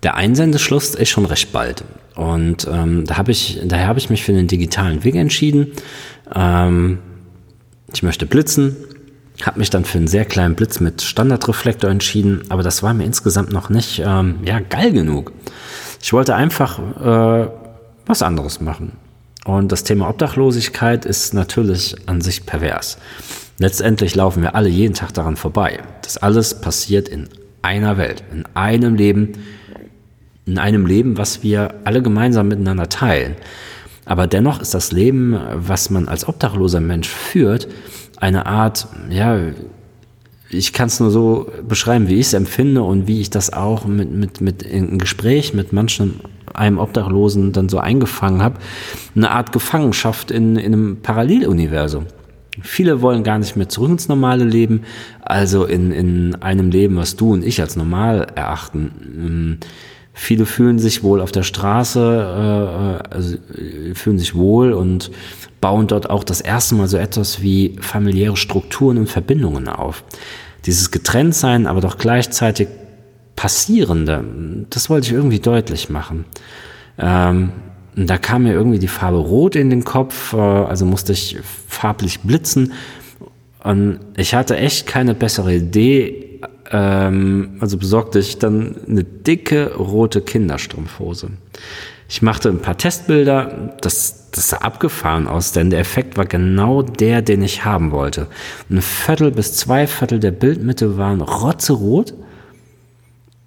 Der 0.03 0.17
Einsendeschluss 0.17 0.97
ist 0.97 1.11
schon 1.11 1.27
recht 1.27 1.53
bald. 1.53 1.85
Und 2.17 2.67
ähm, 2.71 3.05
da 3.07 3.17
habe 3.17 3.31
ich, 3.31 3.61
daher 3.65 3.87
habe 3.87 4.01
ich 4.01 4.11
mich 4.11 4.25
für 4.25 4.33
den 4.33 4.49
digitalen 4.49 5.05
Weg 5.05 5.15
entschieden. 5.15 5.71
Ähm, 6.35 6.99
ich 7.93 8.03
möchte 8.03 8.27
blitzen, 8.27 8.77
habe 9.47 9.59
mich 9.59 9.71
dann 9.71 9.85
für 9.85 9.99
einen 9.99 10.09
sehr 10.09 10.25
kleinen 10.25 10.55
Blitz 10.55 10.81
mit 10.81 11.03
Standardreflektor 11.03 11.91
entschieden, 11.91 12.43
aber 12.49 12.63
das 12.63 12.83
war 12.83 12.95
mir 12.95 13.05
insgesamt 13.05 13.53
noch 13.53 13.71
nicht 13.71 14.03
ähm, 14.05 14.41
ja, 14.45 14.61
geil 14.61 14.93
genug. 14.93 15.33
Ich 16.03 16.13
wollte 16.13 16.35
einfach 16.35 16.79
äh, 16.79 17.49
was 18.07 18.23
anderes 18.23 18.61
machen. 18.61 18.93
Und 19.45 19.73
das 19.73 19.85
Thema 19.85 20.09
Obdachlosigkeit 20.09 21.05
ist 21.05 21.33
natürlich 21.33 21.97
an 22.07 22.21
sich 22.21 22.45
pervers. 22.45 22.99
Letztendlich 23.59 24.15
laufen 24.15 24.43
wir 24.43 24.55
alle 24.55 24.69
jeden 24.69 24.95
Tag 24.95 25.15
daran 25.15 25.37
vorbei. 25.37 25.81
Das 26.03 26.19
alles 26.19 26.61
passiert 26.61 27.09
in 27.09 27.29
einer 27.63 27.97
Welt, 27.97 28.23
in 28.33 28.45
einem 28.55 28.95
Leben, 28.95 29.33
in 30.47 30.59
einem 30.59 30.87
Leben, 30.87 31.19
was 31.19 31.43
wir 31.43 31.75
alle 31.85 32.03
gemeinsam 32.03 32.49
miteinander 32.49 32.89
teilen. 32.89 33.37
Aber 34.05 34.27
dennoch 34.27 34.61
ist 34.61 34.75
das 34.75 34.93
Leben, 34.93 35.39
was 35.55 35.91
man 35.91 36.09
als 36.09 36.27
obdachloser 36.27 36.81
Mensch 36.81 37.09
führt, 37.09 37.69
eine 38.21 38.47
Art, 38.47 38.87
ja, 39.09 39.39
ich 40.51 40.73
kann 40.73 40.89
es 40.89 41.01
nur 41.01 41.11
so 41.11 41.51
beschreiben, 41.67 42.09
wie 42.09 42.15
ich 42.15 42.27
es 42.27 42.35
empfinde 42.35 42.83
und 42.83 43.07
wie 43.07 43.21
ich 43.21 43.31
das 43.31 43.53
auch 43.53 43.85
mit, 43.85 44.11
mit, 44.13 44.41
mit 44.41 44.63
in 44.63 44.99
Gespräch 44.99 45.55
mit 45.55 45.73
manchen, 45.73 46.21
einem 46.53 46.79
Obdachlosen 46.79 47.53
dann 47.53 47.69
so 47.69 47.79
eingefangen 47.79 48.43
habe. 48.43 48.59
Eine 49.15 49.31
Art 49.31 49.53
Gefangenschaft 49.53 50.31
in, 50.31 50.57
in 50.57 50.73
einem 50.73 50.97
Paralleluniversum. 51.03 52.07
Viele 52.63 53.01
wollen 53.01 53.23
gar 53.23 53.39
nicht 53.39 53.57
mehr 53.57 53.69
zurück 53.69 53.91
ins 53.91 54.09
normale 54.09 54.45
Leben, 54.45 54.83
also 55.23 55.65
in, 55.65 55.93
in 55.93 56.35
einem 56.43 56.71
Leben, 56.71 56.97
was 56.97 57.17
du 57.17 57.33
und 57.33 57.45
ich 57.45 57.61
als 57.61 57.77
normal 57.77 58.27
erachten. 58.35 59.61
Viele 60.13 60.45
fühlen 60.45 60.79
sich 60.79 61.03
wohl 61.03 61.21
auf 61.21 61.33
der 61.33 61.45
Straße, 61.45 62.01
äh, 62.01 63.15
also 63.15 63.37
äh, 63.57 63.95
fühlen 63.95 64.19
sich 64.19 64.35
wohl 64.35 64.73
und 64.73 65.11
bauen 65.61 65.87
dort 65.87 66.11
auch 66.11 66.25
das 66.25 66.41
erste 66.41 66.75
Mal 66.75 66.89
so 66.89 66.97
etwas 66.97 67.43
wie 67.43 67.77
familiäre 67.81 68.37
Strukturen 68.37 68.99
und 68.99 69.09
Verbindungen 69.09 69.69
auf. 69.69 70.05
Dieses 70.67 70.91
Getrenntsein, 70.91 71.67
aber 71.67 71.81
doch 71.81 71.99
gleichzeitig 71.99 72.69
Passierende, 73.37 74.23
das 74.69 74.91
wollte 74.91 75.07
ich 75.07 75.13
irgendwie 75.15 75.39
deutlich 75.39 75.89
machen. 75.89 76.27
Ähm, 76.99 77.53
da 77.97 78.19
kam 78.19 78.43
mir 78.45 78.53
irgendwie 78.53 78.79
die 78.79 78.89
Farbe 78.89 79.19
Rot 79.19 79.57
in 79.57 79.71
den 79.71 79.85
Kopf, 79.85 80.33
äh, 80.33 80.37
also 80.37 80.85
musste 80.85 81.13
ich 81.13 81.39
farblich 81.69 82.21
blitzen. 82.21 82.73
Und 83.63 84.01
ich 84.17 84.35
hatte 84.35 84.57
echt 84.57 84.87
keine 84.87 85.15
bessere 85.15 85.55
Idee, 85.55 86.30
ähm, 86.71 87.57
also 87.61 87.79
besorgte 87.79 88.19
ich 88.19 88.39
dann 88.39 88.77
eine 88.89 89.05
dicke 89.05 89.75
rote 89.75 90.21
Kinderstrumpfhose. 90.21 91.31
Ich 92.09 92.23
machte 92.23 92.49
ein 92.49 92.61
paar 92.61 92.77
Testbilder, 92.77 93.77
das, 93.81 94.31
das 94.33 94.51
sah 94.51 94.59
abgefahren 94.59 95.29
aus, 95.29 95.53
denn 95.53 95.71
der 95.71 95.79
Effekt 95.79 96.17
war 96.17 96.27
genau 96.27 96.83
der, 96.83 97.23
den 97.23 97.43
ich 97.43 97.65
haben 97.65 97.93
wollte. 97.93 98.27
Ein 98.69 98.83
Viertel 98.83 99.31
bis 99.31 99.55
zwei 99.55 99.87
Viertel 99.87 100.19
der 100.19 100.33
Bildmitte 100.33 100.99
waren 100.99 101.21
rotzerot. 101.21 102.15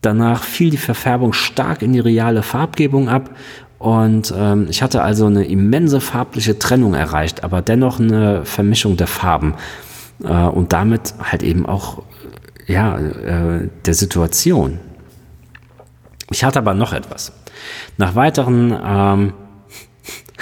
Danach 0.02 0.44
fiel 0.44 0.70
die 0.70 0.78
Verfärbung 0.78 1.34
stark 1.34 1.82
in 1.82 1.94
die 1.94 2.00
reale 2.00 2.44
Farbgebung 2.44 3.10
ab 3.10 3.32
und 3.84 4.34
ähm, 4.38 4.68
ich 4.70 4.82
hatte 4.82 5.02
also 5.02 5.26
eine 5.26 5.44
immense 5.44 6.00
farbliche 6.00 6.58
Trennung 6.58 6.94
erreicht, 6.94 7.44
aber 7.44 7.62
dennoch 7.62 8.00
eine 8.00 8.46
Vermischung 8.46 8.96
der 8.96 9.08
Farben 9.08 9.56
äh, 10.24 10.32
und 10.32 10.72
damit 10.72 11.14
halt 11.22 11.44
eben 11.44 11.66
auch 11.66 12.02
ja, 12.68 12.98
äh, 12.98 13.70
der 13.86 13.94
Situation. 13.94 14.80
Ich 16.32 16.44
hatte 16.44 16.60
aber 16.60 16.74
noch 16.74 16.94
etwas. 16.94 17.32
Nach 17.98 18.16
weiteren, 18.16 18.78
ähm, 18.84 19.34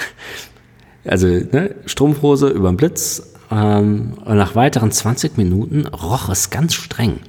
also 1.04 1.26
ne, 1.26 1.74
Strumpfhose 1.86 2.48
über 2.48 2.70
den 2.70 2.76
Blitz, 2.76 3.32
ähm, 3.52 4.14
und 4.24 4.36
nach 4.36 4.54
weiteren 4.54 4.90
20 4.90 5.36
Minuten 5.36 5.86
roch 5.86 6.30
es 6.30 6.50
ganz 6.50 6.74
streng. 6.74 7.20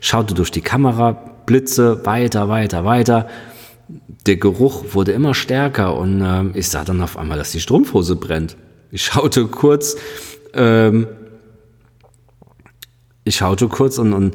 Schaute 0.00 0.34
durch 0.34 0.50
die 0.50 0.60
Kamera, 0.60 1.12
Blitze, 1.46 2.04
weiter, 2.04 2.48
weiter, 2.48 2.84
weiter. 2.84 3.28
Der 4.26 4.36
Geruch 4.36 4.84
wurde 4.92 5.12
immer 5.12 5.34
stärker 5.34 5.96
und 5.96 6.20
ähm, 6.20 6.50
ich 6.54 6.68
sah 6.68 6.84
dann 6.84 7.00
auf 7.00 7.16
einmal, 7.16 7.38
dass 7.38 7.52
die 7.52 7.60
Strumpfhose 7.60 8.16
brennt. 8.16 8.56
Ich 8.90 9.04
schaute 9.04 9.46
kurz, 9.46 9.96
ähm, 10.54 11.06
ich 13.28 13.36
schaute 13.36 13.68
kurz 13.68 13.98
und, 13.98 14.12
und 14.12 14.34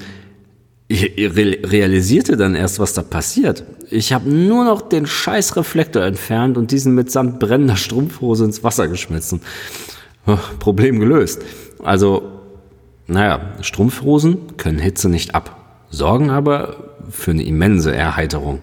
ich 0.87 1.13
realisierte 1.17 2.37
dann 2.37 2.55
erst, 2.55 2.79
was 2.79 2.93
da 2.93 3.01
passiert. 3.01 3.63
Ich 3.89 4.13
habe 4.13 4.29
nur 4.29 4.63
noch 4.63 4.81
den 4.81 5.07
scheiß 5.07 5.55
Reflektor 5.55 6.03
entfernt 6.03 6.57
und 6.57 6.71
diesen 6.71 6.93
mitsamt 6.93 7.39
brennender 7.39 7.75
Strumpfhose 7.75 8.45
ins 8.45 8.63
Wasser 8.63 8.87
geschmissen. 8.87 9.41
Problem 10.59 10.99
gelöst. 10.99 11.41
Also, 11.83 12.23
naja, 13.07 13.53
Strumpfhosen 13.61 14.57
können 14.57 14.79
Hitze 14.79 15.09
nicht 15.09 15.35
ab, 15.35 15.83
sorgen 15.89 16.29
aber 16.29 16.93
für 17.09 17.31
eine 17.31 17.43
immense 17.43 17.93
Erheiterung. 17.93 18.61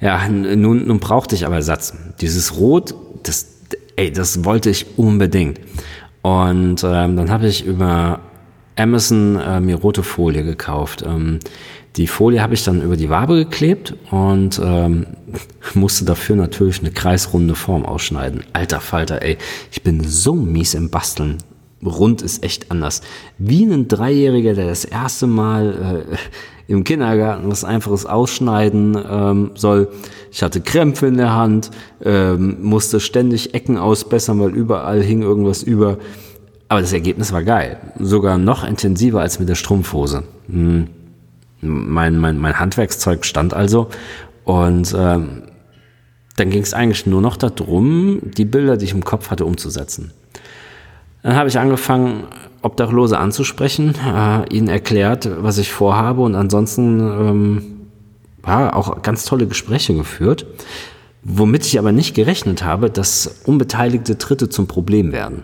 Ja, 0.00 0.28
nun, 0.28 0.86
nun 0.86 0.98
brauchte 0.98 1.34
ich 1.34 1.46
aber 1.46 1.56
Ersatz. 1.56 1.94
Dieses 2.20 2.56
Rot, 2.56 2.94
das, 3.22 3.46
ey, 3.96 4.10
das 4.12 4.44
wollte 4.44 4.70
ich 4.70 4.98
unbedingt. 4.98 5.60
Und 6.22 6.82
ähm, 6.84 7.16
dann 7.16 7.30
habe 7.30 7.46
ich 7.46 7.64
über 7.64 8.20
Amazon 8.76 9.36
äh, 9.36 9.60
mir 9.60 9.76
rote 9.76 10.02
Folie 10.02 10.44
gekauft. 10.44 11.04
Ähm, 11.06 11.40
die 11.96 12.06
Folie 12.06 12.40
habe 12.40 12.54
ich 12.54 12.64
dann 12.64 12.82
über 12.82 12.96
die 12.96 13.10
Wabe 13.10 13.36
geklebt 13.36 13.94
und 14.10 14.60
ähm, 14.62 15.06
musste 15.74 16.04
dafür 16.04 16.36
natürlich 16.36 16.80
eine 16.80 16.92
kreisrunde 16.92 17.54
Form 17.54 17.84
ausschneiden. 17.84 18.44
Alter 18.52 18.80
Falter, 18.80 19.22
ey, 19.22 19.38
ich 19.72 19.82
bin 19.82 20.02
so 20.04 20.34
mies 20.34 20.74
im 20.74 20.90
Basteln. 20.90 21.38
Rund 21.84 22.20
ist 22.20 22.44
echt 22.44 22.70
anders. 22.70 23.00
Wie 23.38 23.64
ein 23.64 23.88
Dreijähriger, 23.88 24.54
der 24.54 24.68
das 24.68 24.84
erste 24.84 25.26
Mal 25.26 26.06
äh, 26.12 26.16
im 26.72 26.84
Kindergarten 26.84 27.50
was 27.50 27.64
Einfaches 27.64 28.06
ausschneiden 28.06 28.96
ähm, 29.10 29.50
soll. 29.54 29.88
Ich 30.30 30.42
hatte 30.42 30.60
Krämpfe 30.60 31.06
in 31.06 31.16
der 31.16 31.34
Hand, 31.34 31.70
ähm, 32.04 32.58
musste 32.62 33.00
ständig 33.00 33.54
Ecken 33.54 33.76
ausbessern, 33.76 34.38
weil 34.40 34.54
überall 34.54 35.02
hing 35.02 35.22
irgendwas 35.22 35.62
über. 35.62 35.98
Aber 36.70 36.80
das 36.80 36.92
Ergebnis 36.92 37.32
war 37.32 37.42
geil. 37.42 37.78
Sogar 37.98 38.38
noch 38.38 38.62
intensiver 38.62 39.20
als 39.20 39.40
mit 39.40 39.48
der 39.48 39.56
Strumpfhose. 39.56 40.22
Hm. 40.48 40.86
Mein, 41.62 42.16
mein, 42.16 42.38
mein 42.38 42.60
Handwerkszeug 42.60 43.26
stand 43.26 43.54
also. 43.54 43.88
Und 44.44 44.94
ähm, 44.96 45.42
dann 46.36 46.50
ging 46.50 46.62
es 46.62 46.72
eigentlich 46.72 47.06
nur 47.06 47.20
noch 47.22 47.36
darum, 47.36 48.20
die 48.22 48.44
Bilder, 48.44 48.76
die 48.76 48.84
ich 48.84 48.92
im 48.94 49.04
Kopf 49.04 49.32
hatte, 49.32 49.46
umzusetzen. 49.46 50.12
Dann 51.24 51.34
habe 51.34 51.48
ich 51.48 51.58
angefangen, 51.58 52.28
Obdachlose 52.62 53.18
anzusprechen, 53.18 53.96
äh, 54.06 54.48
ihnen 54.54 54.68
erklärt, 54.68 55.28
was 55.42 55.58
ich 55.58 55.72
vorhabe 55.72 56.22
und 56.22 56.36
ansonsten 56.36 57.00
ähm, 57.00 57.62
ja, 58.46 58.72
auch 58.72 59.02
ganz 59.02 59.24
tolle 59.24 59.48
Gespräche 59.48 59.92
geführt. 59.94 60.46
Womit 61.24 61.66
ich 61.66 61.80
aber 61.80 61.90
nicht 61.90 62.14
gerechnet 62.14 62.62
habe, 62.62 62.90
dass 62.90 63.40
unbeteiligte 63.44 64.14
Dritte 64.14 64.48
zum 64.48 64.68
Problem 64.68 65.10
werden. 65.10 65.42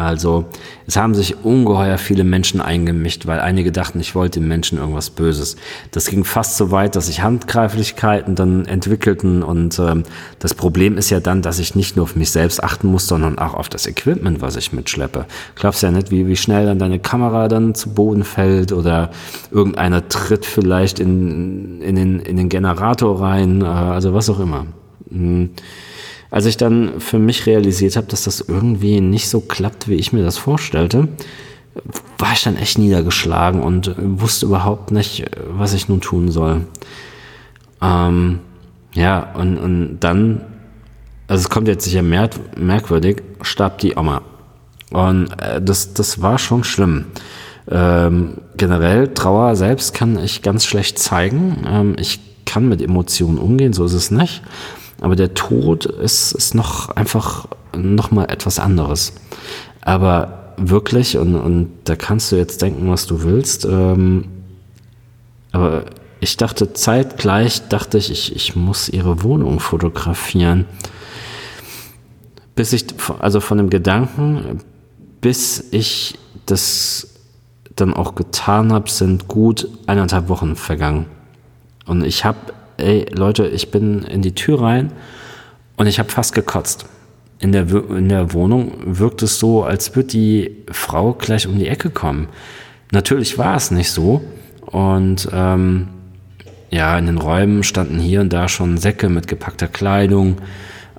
Also 0.00 0.46
es 0.86 0.96
haben 0.96 1.14
sich 1.14 1.44
ungeheuer 1.44 1.98
viele 1.98 2.24
Menschen 2.24 2.60
eingemischt, 2.60 3.26
weil 3.26 3.40
einige 3.40 3.70
dachten, 3.70 4.00
ich 4.00 4.14
wollte 4.14 4.40
den 4.40 4.48
Menschen 4.48 4.78
irgendwas 4.78 5.10
Böses. 5.10 5.56
Das 5.90 6.06
ging 6.06 6.24
fast 6.24 6.56
so 6.56 6.70
weit, 6.70 6.96
dass 6.96 7.06
sich 7.06 7.22
Handgreiflichkeiten 7.22 8.34
dann 8.34 8.64
entwickelten 8.64 9.42
und 9.42 9.78
ähm, 9.78 10.04
das 10.38 10.54
Problem 10.54 10.96
ist 10.96 11.10
ja 11.10 11.20
dann, 11.20 11.42
dass 11.42 11.58
ich 11.58 11.74
nicht 11.74 11.96
nur 11.96 12.04
auf 12.04 12.16
mich 12.16 12.30
selbst 12.30 12.62
achten 12.62 12.88
muss, 12.88 13.06
sondern 13.06 13.38
auch 13.38 13.54
auf 13.54 13.68
das 13.68 13.86
Equipment, 13.86 14.40
was 14.40 14.56
ich 14.56 14.72
mitschleppe. 14.72 15.26
Glaubst 15.54 15.82
ja 15.82 15.90
nicht, 15.90 16.10
wie, 16.10 16.26
wie 16.26 16.36
schnell 16.36 16.66
dann 16.66 16.78
deine 16.78 16.98
Kamera 16.98 17.48
dann 17.48 17.74
zu 17.74 17.94
Boden 17.94 18.24
fällt 18.24 18.72
oder 18.72 19.10
irgendeiner 19.50 20.08
tritt 20.08 20.46
vielleicht 20.46 20.98
in, 20.98 21.80
in, 21.82 21.96
den, 21.96 22.20
in 22.20 22.36
den 22.36 22.48
Generator 22.48 23.20
rein, 23.20 23.62
äh, 23.62 23.66
also 23.66 24.14
was 24.14 24.30
auch 24.30 24.40
immer. 24.40 24.66
Hm. 25.10 25.50
Als 26.30 26.46
ich 26.46 26.56
dann 26.56 27.00
für 27.00 27.18
mich 27.18 27.46
realisiert 27.46 27.96
habe, 27.96 28.06
dass 28.06 28.24
das 28.24 28.40
irgendwie 28.40 29.00
nicht 29.00 29.28
so 29.28 29.40
klappt, 29.40 29.88
wie 29.88 29.94
ich 29.94 30.12
mir 30.12 30.22
das 30.22 30.38
vorstellte, 30.38 31.08
war 32.18 32.32
ich 32.32 32.42
dann 32.42 32.56
echt 32.56 32.78
niedergeschlagen 32.78 33.62
und 33.62 33.94
wusste 33.98 34.46
überhaupt 34.46 34.90
nicht, 34.90 35.24
was 35.48 35.72
ich 35.72 35.88
nun 35.88 36.00
tun 36.00 36.30
soll. 36.30 36.66
Ähm, 37.82 38.40
ja, 38.94 39.32
und, 39.34 39.58
und 39.58 40.00
dann, 40.00 40.42
also 41.28 41.42
es 41.42 41.50
kommt 41.50 41.68
jetzt 41.68 41.84
sicher 41.84 42.02
merk 42.02 42.34
merkwürdig, 42.58 43.22
starb 43.42 43.78
die 43.78 43.96
Oma. 43.96 44.22
Und 44.90 45.30
äh, 45.40 45.62
das, 45.62 45.94
das 45.94 46.20
war 46.20 46.38
schon 46.38 46.64
schlimm. 46.64 47.06
Ähm, 47.70 48.38
generell, 48.56 49.14
Trauer 49.14 49.54
selbst 49.54 49.94
kann 49.94 50.18
ich 50.18 50.42
ganz 50.42 50.64
schlecht 50.64 50.98
zeigen. 50.98 51.64
Ähm, 51.66 51.96
ich 51.98 52.20
kann 52.44 52.68
mit 52.68 52.82
Emotionen 52.82 53.38
umgehen, 53.38 53.72
so 53.72 53.84
ist 53.84 53.94
es 53.94 54.10
nicht. 54.10 54.42
Aber 55.00 55.16
der 55.16 55.34
Tod 55.34 55.86
ist, 55.86 56.32
ist 56.32 56.54
noch 56.54 56.90
einfach 56.90 57.48
noch 57.74 58.10
mal 58.10 58.24
etwas 58.26 58.58
anderes. 58.58 59.12
Aber 59.80 60.54
wirklich, 60.56 61.16
und, 61.16 61.34
und 61.34 61.70
da 61.84 61.96
kannst 61.96 62.32
du 62.32 62.36
jetzt 62.36 62.60
denken, 62.62 62.90
was 62.90 63.06
du 63.06 63.22
willst, 63.22 63.64
ähm, 63.64 64.26
aber 65.52 65.86
ich 66.20 66.36
dachte 66.36 66.72
zeitgleich, 66.74 67.68
dachte 67.68 67.98
ich, 67.98 68.10
ich, 68.10 68.36
ich 68.36 68.54
muss 68.56 68.88
ihre 68.88 69.22
Wohnung 69.22 69.58
fotografieren. 69.58 70.66
Bis 72.54 72.74
ich, 72.74 72.84
also 73.20 73.40
von 73.40 73.56
dem 73.56 73.70
Gedanken, 73.70 74.60
bis 75.20 75.64
ich 75.70 76.18
das 76.44 77.08
dann 77.74 77.94
auch 77.94 78.14
getan 78.14 78.72
habe, 78.72 78.90
sind 78.90 79.28
gut 79.28 79.68
eineinhalb 79.86 80.28
Wochen 80.28 80.56
vergangen. 80.56 81.06
Und 81.86 82.04
ich 82.04 82.24
habe, 82.24 82.38
ey 82.80 83.06
Leute, 83.12 83.46
ich 83.46 83.70
bin 83.70 84.02
in 84.02 84.22
die 84.22 84.34
Tür 84.34 84.62
rein 84.62 84.92
und 85.76 85.86
ich 85.86 85.98
habe 85.98 86.10
fast 86.10 86.34
gekotzt. 86.34 86.86
In 87.38 87.52
der, 87.52 87.66
in 87.72 88.08
der 88.08 88.34
Wohnung 88.34 88.72
wirkt 88.84 89.22
es 89.22 89.38
so, 89.38 89.64
als 89.64 89.96
würde 89.96 90.08
die 90.08 90.56
Frau 90.70 91.14
gleich 91.14 91.46
um 91.46 91.58
die 91.58 91.68
Ecke 91.68 91.88
kommen. 91.88 92.28
Natürlich 92.92 93.38
war 93.38 93.56
es 93.56 93.70
nicht 93.70 93.90
so. 93.90 94.20
Und 94.66 95.28
ähm, 95.32 95.88
ja, 96.70 96.98
in 96.98 97.06
den 97.06 97.18
Räumen 97.18 97.62
standen 97.62 97.98
hier 97.98 98.20
und 98.20 98.32
da 98.32 98.48
schon 98.48 98.76
Säcke 98.76 99.08
mit 99.08 99.26
gepackter 99.26 99.68
Kleidung. 99.68 100.36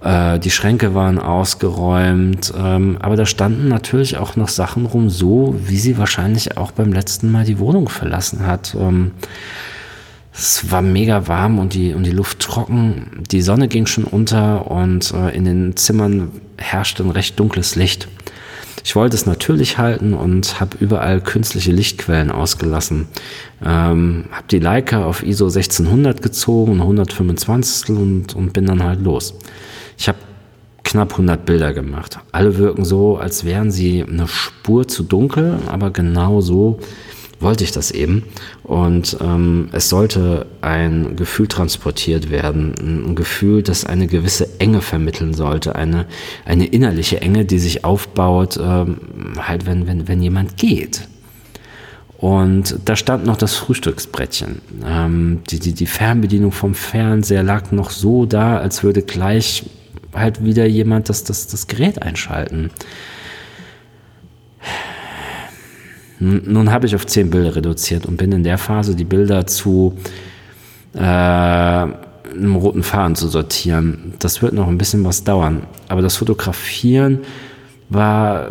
Äh, 0.02 0.40
die 0.40 0.52
Schränke 0.52 0.96
waren 0.96 1.20
ausgeräumt. 1.20 2.54
Ähm, 2.58 2.98
aber 3.00 3.16
da 3.16 3.26
standen 3.26 3.68
natürlich 3.68 4.18
auch 4.18 4.36
noch 4.36 4.50
Sachen 4.50 4.86
rum, 4.86 5.10
so 5.10 5.56
wie 5.64 5.78
sie 5.78 5.98
wahrscheinlich 5.98 6.58
auch 6.58 6.72
beim 6.72 6.92
letzten 6.92 7.32
Mal 7.32 7.46
die 7.46 7.60
Wohnung 7.60 7.88
verlassen 7.88 8.46
hat. 8.46 8.76
Ähm, 8.80 9.12
es 10.34 10.72
war 10.72 10.82
mega 10.82 11.28
warm 11.28 11.60
und 11.60 11.74
die, 11.74 11.94
und 11.94 12.06
die 12.06 12.12
Luft 12.12 12.40
trocken. 12.40 13.24
Die 13.32 13.42
Sonne 13.42 13.68
ging 13.68 13.86
schon 13.86 14.06
unter 14.06 14.72
und 14.72 15.14
äh, 15.14 15.36
in 15.36 15.46
den 15.46 15.76
Zimmern 15.76 16.32
herrschte 16.58 17.04
ein 17.04 17.10
recht 17.10 17.40
dunkles 17.40 17.76
Licht. 17.76 18.08
Ich 18.84 18.96
wollte 18.96 19.16
es 19.16 19.26
natürlich 19.26 19.78
halten 19.78 20.14
und 20.14 20.60
habe 20.60 20.78
überall 20.80 21.22
künstliche 21.22 21.72
Lichtquellen 21.72 22.32
ausgelassen. 22.32 23.08
Ähm, 23.64 24.26
habe 24.32 24.48
die 24.50 24.60
Leica 24.60 25.06
auf 25.06 25.22
ISO 25.24 25.46
1600 25.46 26.22
gezogen, 26.22 26.82
125 26.82 27.90
und, 27.90 28.36
und 28.36 28.54
bin 28.54 28.66
dann 28.66 28.84
halt 28.84 29.02
los. 29.02 29.36
Ich 29.98 30.08
habe 30.08 30.18
knapp 30.84 31.12
100 31.12 31.46
Bilder 31.46 31.74
gemacht. 31.74 32.18
Alle 32.32 32.58
wirken 32.58 32.86
so, 32.86 33.18
als 33.18 33.46
wären 33.46 33.70
sie 33.70 34.04
eine 34.04 34.28
Spur 34.28 34.88
zu 34.88 35.04
dunkel, 35.04 35.60
aber 35.68 35.92
genau 35.92 36.42
so 36.42 36.80
wollte 37.42 37.64
ich 37.64 37.72
das 37.72 37.92
eben. 37.92 38.24
Und 38.64 39.18
ähm, 39.22 39.70
es 39.72 39.90
sollte 39.90 40.46
ein 40.62 41.16
Gefühl 41.16 41.48
transportiert 41.48 42.30
werden, 42.30 42.74
ein 42.80 43.16
Gefühl, 43.16 43.64
das 43.64 43.86
eine 43.86 44.08
gewisse 44.08 44.60
Enge 44.60 44.82
vermitteln 44.82 45.34
sollte, 45.34 45.76
eine, 45.76 46.06
eine 46.46 46.66
innerliche 46.66 47.22
Enge, 47.22 47.46
die 47.46 47.60
sich 47.60 47.84
aufbaut, 47.84 48.58
ähm, 48.62 48.98
halt 49.40 49.66
wenn, 49.66 49.88
wenn, 49.88 50.08
wenn 50.08 50.22
jemand 50.22 50.58
geht. 50.58 51.08
Und 52.18 52.78
da 52.86 52.96
stand 52.96 53.26
noch 53.26 53.36
das 53.36 53.56
Frühstücksbrettchen. 53.56 54.62
Ähm, 54.86 55.40
die, 55.50 55.60
die, 55.60 55.74
die 55.74 55.88
Fernbedienung 55.88 56.52
vom 56.52 56.76
Fernseher 56.76 57.42
lag 57.42 57.72
noch 57.72 57.90
so 57.90 58.28
da, 58.28 58.60
als 58.60 58.84
würde 58.84 59.02
gleich 59.02 59.66
halt 60.14 60.44
wieder 60.44 60.68
jemand 60.68 61.10
das, 61.10 61.24
das, 61.24 61.48
das 61.48 61.66
Gerät 61.66 62.04
einschalten. 62.04 62.70
Nun 66.22 66.72
habe 66.72 66.86
ich 66.86 66.94
auf 66.94 67.08
zehn 67.08 67.32
Bilder 67.32 67.56
reduziert 67.56 68.06
und 68.06 68.18
bin 68.18 68.32
in 68.32 68.44
der 68.44 68.60
Phase, 68.60 68.96
die 68.96 69.06
Bilder 69.06 69.48
zu 69.48 69.98
äh, 70.94 71.00
einem 71.00 72.56
roten 72.56 72.84
Faden 72.84 73.16
zu 73.16 73.28
sortieren. 73.28 74.14
Das 74.20 74.44
wird 74.44 74.54
noch 74.54 74.68
ein 74.68 74.78
bisschen 74.78 75.04
was 75.04 75.24
dauern. 75.24 75.64
Aber 75.88 76.04
das 76.04 76.18
Fotografieren 76.18 77.22
war 77.90 78.50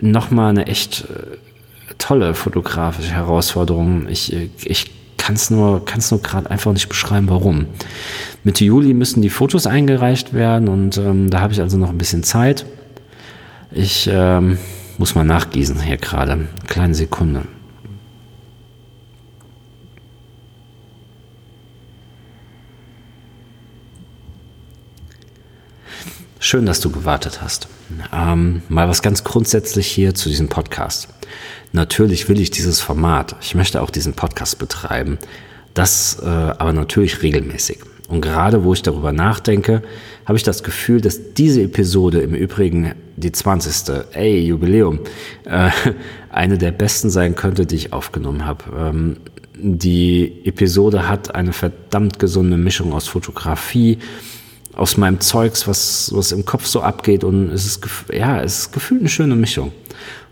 nochmal 0.00 0.50
eine 0.50 0.66
echt 0.68 1.02
äh, 1.02 1.94
tolle 1.98 2.32
fotografische 2.32 3.12
Herausforderung. 3.12 4.08
Ich, 4.08 4.34
ich 4.64 4.90
kann 5.18 5.34
es 5.34 5.50
nur, 5.50 5.84
kann's 5.84 6.10
nur 6.10 6.22
gerade 6.22 6.50
einfach 6.50 6.72
nicht 6.72 6.88
beschreiben, 6.88 7.28
warum. 7.28 7.66
Mitte 8.42 8.64
Juli 8.64 8.94
müssen 8.94 9.20
die 9.20 9.28
Fotos 9.28 9.66
eingereicht 9.66 10.32
werden 10.32 10.68
und 10.68 10.96
ähm, 10.96 11.28
da 11.28 11.40
habe 11.40 11.52
ich 11.52 11.60
also 11.60 11.76
noch 11.76 11.90
ein 11.90 11.98
bisschen 11.98 12.22
Zeit. 12.22 12.64
Ich 13.70 14.08
ähm, 14.10 14.56
muss 15.02 15.16
man 15.16 15.26
nachgießen 15.26 15.80
hier 15.80 15.96
gerade. 15.96 16.46
Kleine 16.68 16.94
Sekunde. 16.94 17.42
Schön, 26.38 26.66
dass 26.66 26.78
du 26.78 26.92
gewartet 26.92 27.42
hast. 27.42 27.66
Ähm, 28.12 28.62
mal 28.68 28.88
was 28.88 29.02
ganz 29.02 29.24
grundsätzlich 29.24 29.88
hier 29.88 30.14
zu 30.14 30.28
diesem 30.28 30.48
Podcast. 30.48 31.08
Natürlich 31.72 32.28
will 32.28 32.38
ich 32.38 32.52
dieses 32.52 32.80
Format, 32.80 33.34
ich 33.40 33.56
möchte 33.56 33.82
auch 33.82 33.90
diesen 33.90 34.14
Podcast 34.14 34.60
betreiben, 34.60 35.18
das 35.74 36.20
äh, 36.22 36.26
aber 36.28 36.72
natürlich 36.72 37.22
regelmäßig. 37.22 37.80
Und 38.12 38.20
gerade 38.20 38.62
wo 38.62 38.74
ich 38.74 38.82
darüber 38.82 39.10
nachdenke, 39.10 39.80
habe 40.26 40.36
ich 40.36 40.42
das 40.42 40.62
Gefühl, 40.62 41.00
dass 41.00 41.32
diese 41.32 41.62
Episode 41.62 42.20
im 42.20 42.34
Übrigen 42.34 42.92
die 43.16 43.32
20. 43.32 44.04
Ey, 44.12 44.38
Jubiläum, 44.44 45.00
äh, 45.46 45.70
eine 46.30 46.58
der 46.58 46.72
besten 46.72 47.08
sein 47.08 47.34
könnte, 47.36 47.64
die 47.64 47.76
ich 47.76 47.94
aufgenommen 47.94 48.44
habe. 48.44 48.64
Ähm, 48.78 49.16
die 49.54 50.42
Episode 50.44 51.08
hat 51.08 51.34
eine 51.34 51.54
verdammt 51.54 52.18
gesunde 52.18 52.58
Mischung 52.58 52.92
aus 52.92 53.08
Fotografie, 53.08 53.96
aus 54.74 54.98
meinem 54.98 55.20
Zeugs, 55.20 55.66
was, 55.66 56.12
was 56.14 56.32
im 56.32 56.44
Kopf 56.44 56.66
so 56.66 56.82
abgeht 56.82 57.24
und 57.24 57.48
es 57.48 57.64
ist, 57.64 57.80
ja, 58.12 58.42
es 58.42 58.58
ist 58.58 58.72
gefühlt 58.74 59.00
eine 59.00 59.08
schöne 59.08 59.36
Mischung. 59.36 59.72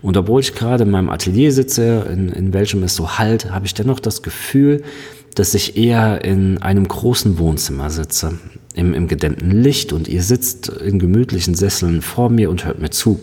Und 0.03 0.17
obwohl 0.17 0.41
ich 0.41 0.53
gerade 0.53 0.83
in 0.83 0.91
meinem 0.91 1.09
Atelier 1.09 1.51
sitze, 1.51 2.05
in, 2.11 2.29
in 2.29 2.53
welchem 2.53 2.83
es 2.83 2.95
so 2.95 3.17
halt, 3.17 3.49
habe 3.51 3.65
ich 3.65 3.73
dennoch 3.73 3.99
das 3.99 4.21
Gefühl, 4.21 4.83
dass 5.35 5.53
ich 5.53 5.77
eher 5.77 6.23
in 6.23 6.61
einem 6.61 6.87
großen 6.87 7.37
Wohnzimmer 7.37 7.89
sitze, 7.89 8.37
im, 8.75 8.93
im 8.93 9.07
gedämmten 9.07 9.51
Licht 9.51 9.93
und 9.93 10.07
ihr 10.07 10.23
sitzt 10.23 10.69
in 10.69 10.99
gemütlichen 10.99 11.55
Sesseln 11.55 12.01
vor 12.01 12.29
mir 12.29 12.49
und 12.49 12.65
hört 12.65 12.79
mir 12.79 12.89
zu. 12.89 13.19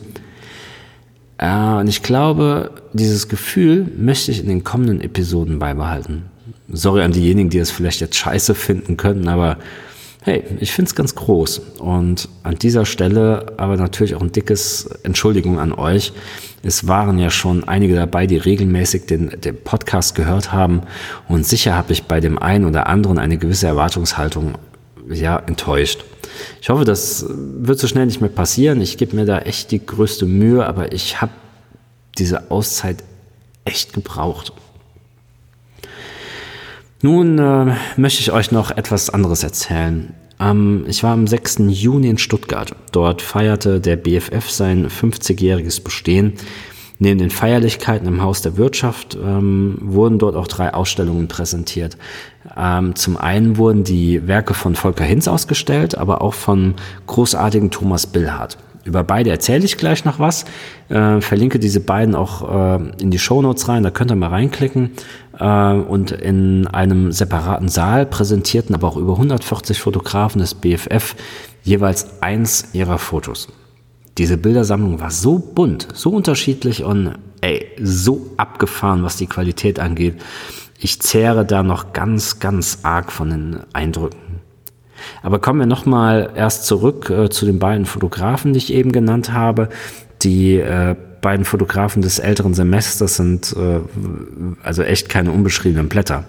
Äh, 1.39 1.75
und 1.75 1.89
ich 1.89 2.03
glaube, 2.03 2.73
dieses 2.93 3.29
Gefühl 3.29 3.87
möchte 3.97 4.31
ich 4.31 4.41
in 4.41 4.49
den 4.49 4.65
kommenden 4.65 5.01
Episoden 5.01 5.59
beibehalten. 5.59 6.25
Sorry 6.71 7.03
an 7.03 7.13
diejenigen, 7.13 7.51
die 7.51 7.59
es 7.59 7.71
vielleicht 7.71 8.01
jetzt 8.01 8.17
scheiße 8.17 8.55
finden 8.55 8.97
könnten, 8.97 9.29
aber 9.29 9.59
hey, 10.23 10.45
ich 10.61 10.73
finde 10.73 10.91
es 10.91 10.95
ganz 10.95 11.15
groß. 11.15 11.61
Und 11.79 12.29
an 12.43 12.57
dieser 12.57 12.85
Stelle 12.85 13.55
aber 13.57 13.77
natürlich 13.77 14.15
auch 14.15 14.21
ein 14.21 14.33
dickes 14.33 14.89
Entschuldigung 15.03 15.59
an 15.59 15.73
euch. 15.73 16.13
Es 16.63 16.89
waren 16.89 17.19
ja 17.19 17.31
schon 17.31 17.69
einige 17.69 17.95
dabei, 17.95 18.27
die 18.27 18.37
regelmäßig 18.37 19.07
den, 19.07 19.41
den 19.41 19.57
Podcast 19.63 20.15
gehört 20.15 20.53
haben. 20.53 20.83
Und 21.29 21.47
sicher 21.47 21.75
habe 21.75 21.93
ich 21.93 22.05
bei 22.05 22.21
dem 22.21 22.39
einen 22.39 22.65
oder 22.65 22.89
anderen 22.89 23.19
eine 23.19 23.39
gewisse 23.39 23.67
Erwartungshaltung 23.67 24.59
ja, 25.09 25.39
enttäuscht. 25.39 26.05
Ich 26.61 26.69
hoffe, 26.69 26.85
das 26.85 27.25
wird 27.29 27.79
so 27.79 27.87
schnell 27.87 28.07
nicht 28.07 28.21
mehr 28.21 28.31
passieren. 28.31 28.81
Ich 28.81 28.99
gebe 28.99 29.17
mir 29.17 29.25
da 29.25 29.39
echt 29.39 29.71
die 29.71 29.85
größte 29.85 30.27
Mühe, 30.27 30.67
aber 30.67 30.93
ich 30.93 31.21
habe 31.21 31.33
diese 32.19 32.51
Auszeit 32.51 33.05
echt 33.65 33.93
gebraucht. 33.93 34.53
Nun 37.01 37.39
äh, 37.39 37.77
möchte 37.97 38.21
ich 38.21 38.33
euch 38.33 38.51
noch 38.51 38.73
etwas 38.73 39.11
anderes 39.11 39.45
erzählen. 39.45 40.15
Ähm, 40.41 40.85
ich 40.87 41.03
war 41.03 41.13
am 41.13 41.27
6. 41.27 41.59
Juni 41.69 42.09
in 42.09 42.19
Stuttgart. 42.19 42.75
Dort 42.93 43.23
feierte 43.23 43.81
der 43.81 43.97
BFF 43.97 44.51
sein 44.51 44.89
50-jähriges 44.89 45.83
Bestehen. 45.83 46.35
Neben 47.01 47.21
den 47.21 47.31
Feierlichkeiten 47.31 48.09
im 48.09 48.23
Haus 48.23 48.43
der 48.43 48.57
Wirtschaft 48.57 49.17
ähm, 49.23 49.79
wurden 49.81 50.19
dort 50.19 50.35
auch 50.35 50.49
drei 50.49 50.75
Ausstellungen 50.75 51.29
präsentiert. 51.29 51.97
Ähm, 52.57 52.97
zum 52.97 53.17
einen 53.17 53.57
wurden 53.57 53.85
die 53.85 54.27
Werke 54.27 54.53
von 54.53 54.75
Volker 54.75 55.05
Hinz 55.05 55.29
ausgestellt, 55.29 55.97
aber 55.97 56.23
auch 56.23 56.35
von 56.35 56.75
großartigen 57.07 57.71
Thomas 57.71 58.09
Billhardt. 58.09 58.59
Über 58.89 59.05
beide 59.05 59.29
erzähle 59.29 59.67
ich 59.67 59.77
gleich 59.77 60.07
noch 60.07 60.19
was. 60.19 60.47
Äh, 60.89 61.21
verlinke 61.21 61.59
diese 61.59 61.81
beiden 61.81 62.15
auch 62.15 62.79
äh, 62.79 62.91
in 63.03 63.11
die 63.11 63.19
Show 63.19 63.43
Notes 63.43 63.69
rein, 63.69 63.83
da 63.83 63.91
könnt 63.91 64.11
ihr 64.11 64.17
mal 64.17 64.29
reinklicken. 64.29 64.93
Äh, 65.39 65.73
und 65.75 66.11
in 66.11 66.67
einem 66.67 67.13
separaten 67.13 67.69
Saal 67.69 68.07
präsentierten 68.07 68.75
aber 68.75 68.89
auch 68.89 68.97
über 68.97 69.13
140 69.13 69.79
Fotografen 69.79 70.41
des 70.41 70.55
BFF 70.55 71.17
jeweils 71.63 72.23
eins 72.23 72.71
ihrer 72.73 72.97
Fotos. 72.97 73.49
Diese 74.17 74.39
Bildersammlung 74.39 75.01
war 75.01 75.11
so 75.11 75.39
bunt, 75.39 75.87
so 75.93 76.09
unterschiedlich 76.09 76.83
und 76.83 77.13
ey, 77.43 77.67
so 77.83 78.31
abgefahren, 78.39 79.03
was 79.03 79.19
die 79.19 79.27
Qualität 79.27 79.81
angeht. 79.81 80.15
Ich 80.79 80.99
zehre 81.03 81.45
da 81.45 81.63
noch 81.63 81.93
ganz, 81.93 82.41
ganz 82.41 82.79
arg 82.85 83.13
von 83.13 83.29
den 83.29 83.61
Eindrücken. 83.75 84.28
Aber 85.23 85.39
kommen 85.39 85.61
wir 85.61 85.67
nochmal 85.67 86.31
erst 86.35 86.67
zurück 86.67 87.11
äh, 87.11 87.29
zu 87.29 87.47
den 87.47 87.59
beiden 87.59 87.87
Fotografen, 87.87 88.53
die 88.53 88.59
ich 88.59 88.73
eben 88.73 88.93
genannt 88.93 89.33
habe. 89.33 89.69
Die 90.23 90.57
äh, 90.57 90.97
beiden 91.21 91.45
Fotografen 91.45 92.03
des 92.03 92.19
älteren 92.19 92.55
Semesters 92.55 93.17
sind 93.17 93.55
äh, 93.57 93.81
also 94.63 94.83
echt 94.83 95.09
keine 95.09 95.33
unbeschriebenen 95.33 95.89
Blätter. 95.89 96.25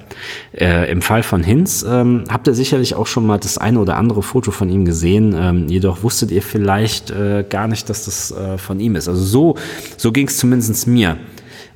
Äh, 0.53 0.91
Im 0.91 1.01
Fall 1.01 1.23
von 1.23 1.43
Hinz 1.43 1.86
ähm, 1.88 2.23
habt 2.29 2.47
ihr 2.47 2.53
sicherlich 2.53 2.95
auch 2.95 3.08
schon 3.08 3.25
mal 3.25 3.38
das 3.38 3.58
eine 3.58 3.79
oder 3.79 3.97
andere 3.97 4.23
Foto 4.23 4.51
von 4.51 4.69
ihm 4.69 4.86
gesehen, 4.86 5.36
ähm, 5.38 5.67
jedoch 5.67 6.03
wusstet 6.03 6.32
ihr 6.32 6.41
vielleicht 6.41 7.12
äh, 7.12 7.45
gar 7.47 7.67
nicht, 7.67 7.89
dass 7.89 8.05
das 8.05 8.32
äh, 8.32 8.58
von 8.58 8.79
ihm 8.79 8.95
ist. 8.95 9.08
Also 9.08 9.21
so, 9.21 9.58
so 9.97 10.12
ging 10.12 10.27
es 10.27 10.38
zumindest 10.38 10.88
mir. 10.88 11.17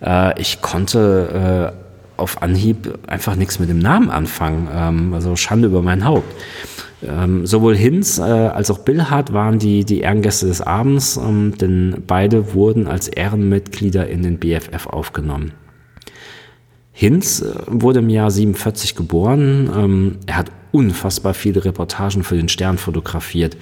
Äh, 0.01 0.39
ich 0.41 0.61
konnte 0.61 1.73
äh, 1.73 2.19
auf 2.21 2.41
Anhieb 2.41 2.99
einfach 3.07 3.35
nichts 3.35 3.59
mit 3.59 3.69
dem 3.69 3.79
Namen 3.79 4.09
anfangen. 4.09 4.67
Ähm, 4.73 5.13
also 5.13 5.35
Schande 5.35 5.67
über 5.67 5.81
mein 5.81 6.05
Haupt. 6.05 6.31
Ähm, 7.07 7.45
sowohl 7.45 7.75
Hinz 7.75 8.17
äh, 8.17 8.21
als 8.21 8.71
auch 8.71 8.79
Billhardt 8.79 9.33
waren 9.33 9.59
die, 9.59 9.83
die 9.83 10.01
Ehrengäste 10.01 10.47
des 10.47 10.61
Abends, 10.61 11.17
ähm, 11.17 11.53
denn 11.59 12.03
beide 12.07 12.53
wurden 12.53 12.87
als 12.87 13.07
Ehrenmitglieder 13.07 14.07
in 14.07 14.23
den 14.23 14.39
BFF 14.39 14.87
aufgenommen. 14.87 15.53
Hinz 16.91 17.41
äh, 17.41 17.53
wurde 17.67 17.99
im 17.99 18.09
Jahr 18.09 18.31
47 18.31 18.95
geboren. 18.95 19.69
Ähm, 19.75 20.17
er 20.25 20.37
hat 20.37 20.51
unfassbar 20.71 21.33
viele 21.33 21.65
Reportagen 21.65 22.23
für 22.23 22.35
den 22.35 22.49
Stern 22.49 22.77
fotografiert. 22.77 23.57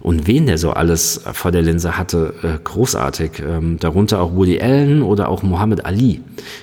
Und 0.00 0.26
wen 0.26 0.46
der 0.46 0.58
so 0.58 0.70
alles 0.70 1.22
vor 1.32 1.50
der 1.50 1.62
Linse 1.62 1.98
hatte, 1.98 2.34
äh, 2.42 2.58
großartig. 2.62 3.42
Ähm, 3.46 3.78
darunter 3.80 4.20
auch 4.20 4.34
Woody 4.34 4.60
Allen 4.60 5.02
oder 5.02 5.28
auch 5.28 5.42
Muhammad 5.42 5.84
Ali. 5.84 6.20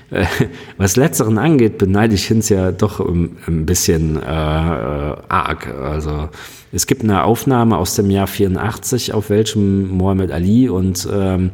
Äh, 0.09 0.25
was 0.77 0.95
Letzteren 0.95 1.37
angeht, 1.37 1.77
beneide 1.77 2.15
ich 2.15 2.25
Hinz 2.25 2.49
ja 2.49 2.71
doch 2.71 2.99
ein, 2.99 3.37
ein 3.47 3.65
bisschen 3.65 4.17
äh, 4.17 4.25
arg. 4.25 5.67
Also 5.67 6.29
es 6.71 6.87
gibt 6.87 7.03
eine 7.03 7.23
Aufnahme 7.23 7.77
aus 7.77 7.95
dem 7.95 8.09
Jahr 8.09 8.27
84, 8.27 9.13
auf 9.13 9.29
welchem 9.29 9.89
Muhammad 9.89 10.31
Ali 10.31 10.69
und 10.69 11.07
ähm, 11.11 11.51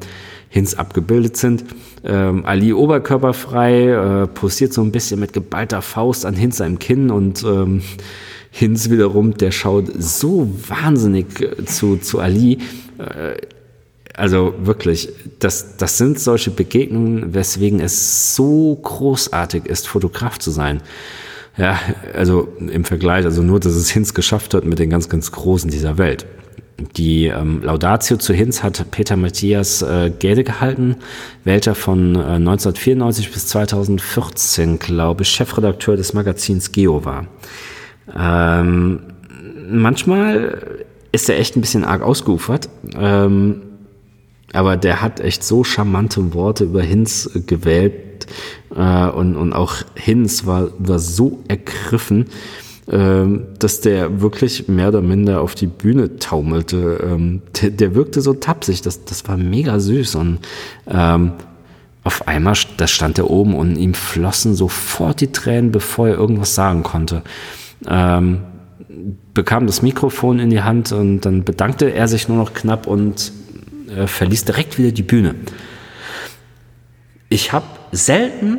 Hinz 0.49 0.73
abgebildet 0.73 1.37
sind. 1.37 1.63
Ähm, 2.03 2.45
Ali 2.45 2.73
oberkörperfrei, 2.73 4.23
äh, 4.23 4.27
posiert 4.27 4.73
so 4.73 4.81
ein 4.81 4.91
bisschen 4.91 5.19
mit 5.19 5.33
geballter 5.33 5.81
Faust 5.81 6.25
an 6.25 6.35
Hinz 6.35 6.57
seinem 6.57 6.77
Kinn 6.77 7.09
und 7.09 7.43
ähm, 7.43 7.81
Hinz 8.51 8.89
wiederum, 8.89 9.35
der 9.37 9.51
schaut 9.51 9.85
so 9.97 10.47
wahnsinnig 10.67 11.27
zu, 11.65 11.97
zu 11.97 12.19
Ali. 12.19 12.59
Äh, 12.97 13.37
also 14.13 14.53
wirklich, 14.61 15.09
das, 15.39 15.77
das 15.77 15.97
sind 15.97 16.19
solche 16.19 16.51
Begegnungen, 16.51 17.33
weswegen 17.33 17.79
es 17.79 18.35
so 18.35 18.75
großartig 18.75 19.65
ist, 19.65 19.87
Fotograf 19.87 20.37
zu 20.37 20.51
sein. 20.51 20.81
Ja, 21.57 21.79
also 22.13 22.49
im 22.59 22.83
Vergleich, 22.83 23.25
also 23.25 23.41
nur, 23.41 23.59
dass 23.59 23.73
es 23.73 23.89
Hinz 23.89 24.13
geschafft 24.13 24.53
hat 24.53 24.65
mit 24.65 24.79
den 24.79 24.89
ganz, 24.89 25.09
ganz 25.09 25.31
Großen 25.31 25.69
dieser 25.69 25.97
Welt. 25.97 26.25
Die 26.97 27.27
ähm, 27.27 27.61
Laudatio 27.61 28.17
zu 28.17 28.33
Hinz 28.33 28.63
hat 28.63 28.89
Peter 28.91 29.15
Matthias 29.15 29.81
äh, 29.81 30.11
Gede 30.17 30.43
gehalten, 30.43 30.95
welcher 31.43 31.75
von 31.75 32.15
äh, 32.15 32.19
1994 32.19 33.31
bis 33.31 33.47
2014, 33.47 34.79
glaube 34.79 35.23
ich, 35.23 35.29
Chefredakteur 35.29 35.95
des 35.95 36.13
Magazins 36.13 36.71
Geo 36.71 37.05
war. 37.05 37.27
Ähm, 38.17 38.99
manchmal 39.69 40.85
ist 41.11 41.29
er 41.29 41.39
echt 41.39 41.55
ein 41.55 41.61
bisschen 41.61 41.83
arg 41.83 42.01
ausgeufert. 42.01 42.69
Ähm, 42.95 43.61
aber 44.53 44.75
der 44.77 45.01
hat 45.01 45.19
echt 45.19 45.43
so 45.43 45.63
charmante 45.63 46.33
Worte 46.33 46.65
über 46.65 46.81
Hinz 46.81 47.29
gewählt. 47.47 48.27
Äh, 48.75 49.07
und, 49.07 49.35
und 49.35 49.53
auch 49.53 49.75
Hinz 49.95 50.45
war, 50.45 50.69
war 50.77 50.99
so 50.99 51.39
ergriffen, 51.47 52.27
äh, 52.87 53.25
dass 53.59 53.81
der 53.81 54.21
wirklich 54.21 54.67
mehr 54.67 54.89
oder 54.89 55.01
minder 55.01 55.41
auf 55.41 55.55
die 55.55 55.67
Bühne 55.67 56.17
taumelte. 56.17 57.01
Ähm, 57.03 57.41
der, 57.61 57.71
der 57.71 57.95
wirkte 57.95 58.21
so 58.21 58.33
tapsig. 58.33 58.81
Das, 58.81 59.05
das 59.05 59.27
war 59.27 59.37
mega 59.37 59.79
süß. 59.79 60.15
Und 60.15 60.39
ähm, 60.87 61.33
auf 62.03 62.27
einmal, 62.27 62.55
da 62.77 62.87
stand 62.87 63.19
er 63.19 63.29
oben 63.29 63.55
und 63.55 63.77
ihm 63.77 63.93
flossen 63.93 64.55
sofort 64.55 65.21
die 65.21 65.31
Tränen, 65.31 65.71
bevor 65.71 66.09
er 66.09 66.15
irgendwas 66.15 66.55
sagen 66.55 66.83
konnte 66.83 67.21
ähm, 67.87 68.41
bekam 69.33 69.67
das 69.67 69.81
Mikrofon 69.81 70.39
in 70.39 70.49
die 70.49 70.61
Hand 70.61 70.91
und 70.91 71.21
dann 71.21 71.43
bedankte 71.43 71.93
er 71.93 72.07
sich 72.07 72.27
nur 72.27 72.37
noch 72.37 72.53
knapp 72.53 72.87
und 72.87 73.31
äh, 73.89 74.07
verließ 74.07 74.45
direkt 74.45 74.77
wieder 74.77 74.91
die 74.91 75.03
Bühne. 75.03 75.35
Ich 77.29 77.53
habe 77.53 77.65
selten 77.91 78.57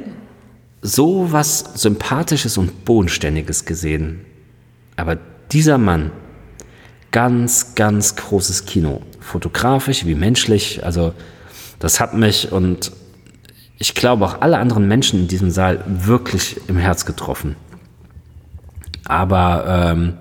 so 0.81 1.31
was 1.31 1.61
Sympathisches 1.75 2.59
und 2.59 2.85
Bodenständiges 2.85 3.65
gesehen. 3.65 4.25
Aber 4.97 5.19
dieser 5.53 5.79
Mann, 5.79 6.11
ganz, 7.13 7.75
ganz 7.75 8.17
großes 8.17 8.65
Kino. 8.65 9.03
Fotografisch 9.21 10.05
wie 10.07 10.15
menschlich. 10.15 10.85
Also 10.85 11.15
das 11.79 12.01
hat 12.01 12.15
mich 12.15 12.51
und 12.51 12.93
ich 13.79 13.95
glaube 13.95 14.25
auch 14.25 14.41
alle 14.41 14.59
anderen 14.59 14.89
Menschen 14.89 15.21
in 15.21 15.29
diesem 15.29 15.51
Saal 15.51 15.85
wirklich 15.87 16.61
im 16.69 16.77
Herz 16.77 17.05
getroffen. 17.05 17.57
Aber 19.07 19.65
ähm, 19.67 20.15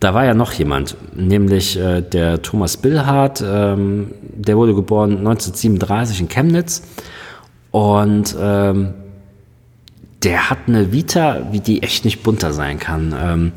da 0.00 0.14
war 0.14 0.24
ja 0.24 0.34
noch 0.34 0.52
jemand, 0.52 0.96
nämlich 1.14 1.78
äh, 1.78 2.02
der 2.02 2.42
Thomas 2.42 2.76
Billhardt. 2.76 3.42
Ähm, 3.46 4.12
der 4.22 4.56
wurde 4.56 4.74
geboren 4.74 5.18
1937 5.18 6.20
in 6.20 6.28
Chemnitz 6.28 6.82
und 7.70 8.36
ähm, 8.38 8.94
der 10.22 10.50
hat 10.50 10.58
eine 10.66 10.92
Vita, 10.92 11.48
wie 11.52 11.60
die 11.60 11.82
echt 11.82 12.04
nicht 12.04 12.22
bunter 12.22 12.52
sein 12.52 12.78
kann. 12.78 13.14
Ähm, 13.18 13.52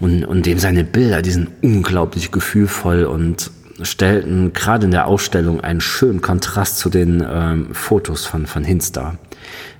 und, 0.00 0.24
und 0.24 0.46
dem 0.46 0.58
seine 0.58 0.84
Bilder, 0.84 1.22
die 1.22 1.30
sind 1.30 1.48
unglaublich 1.62 2.30
gefühlvoll 2.30 3.04
und 3.04 3.50
stellten 3.82 4.52
gerade 4.52 4.84
in 4.84 4.90
der 4.90 5.06
Ausstellung 5.06 5.60
einen 5.60 5.80
schönen 5.80 6.20
Kontrast 6.20 6.78
zu 6.78 6.90
den 6.90 7.24
ähm, 7.26 7.68
Fotos 7.72 8.24
von, 8.26 8.46
von 8.46 8.64
Hinz 8.64 8.92
dar. 8.92 9.18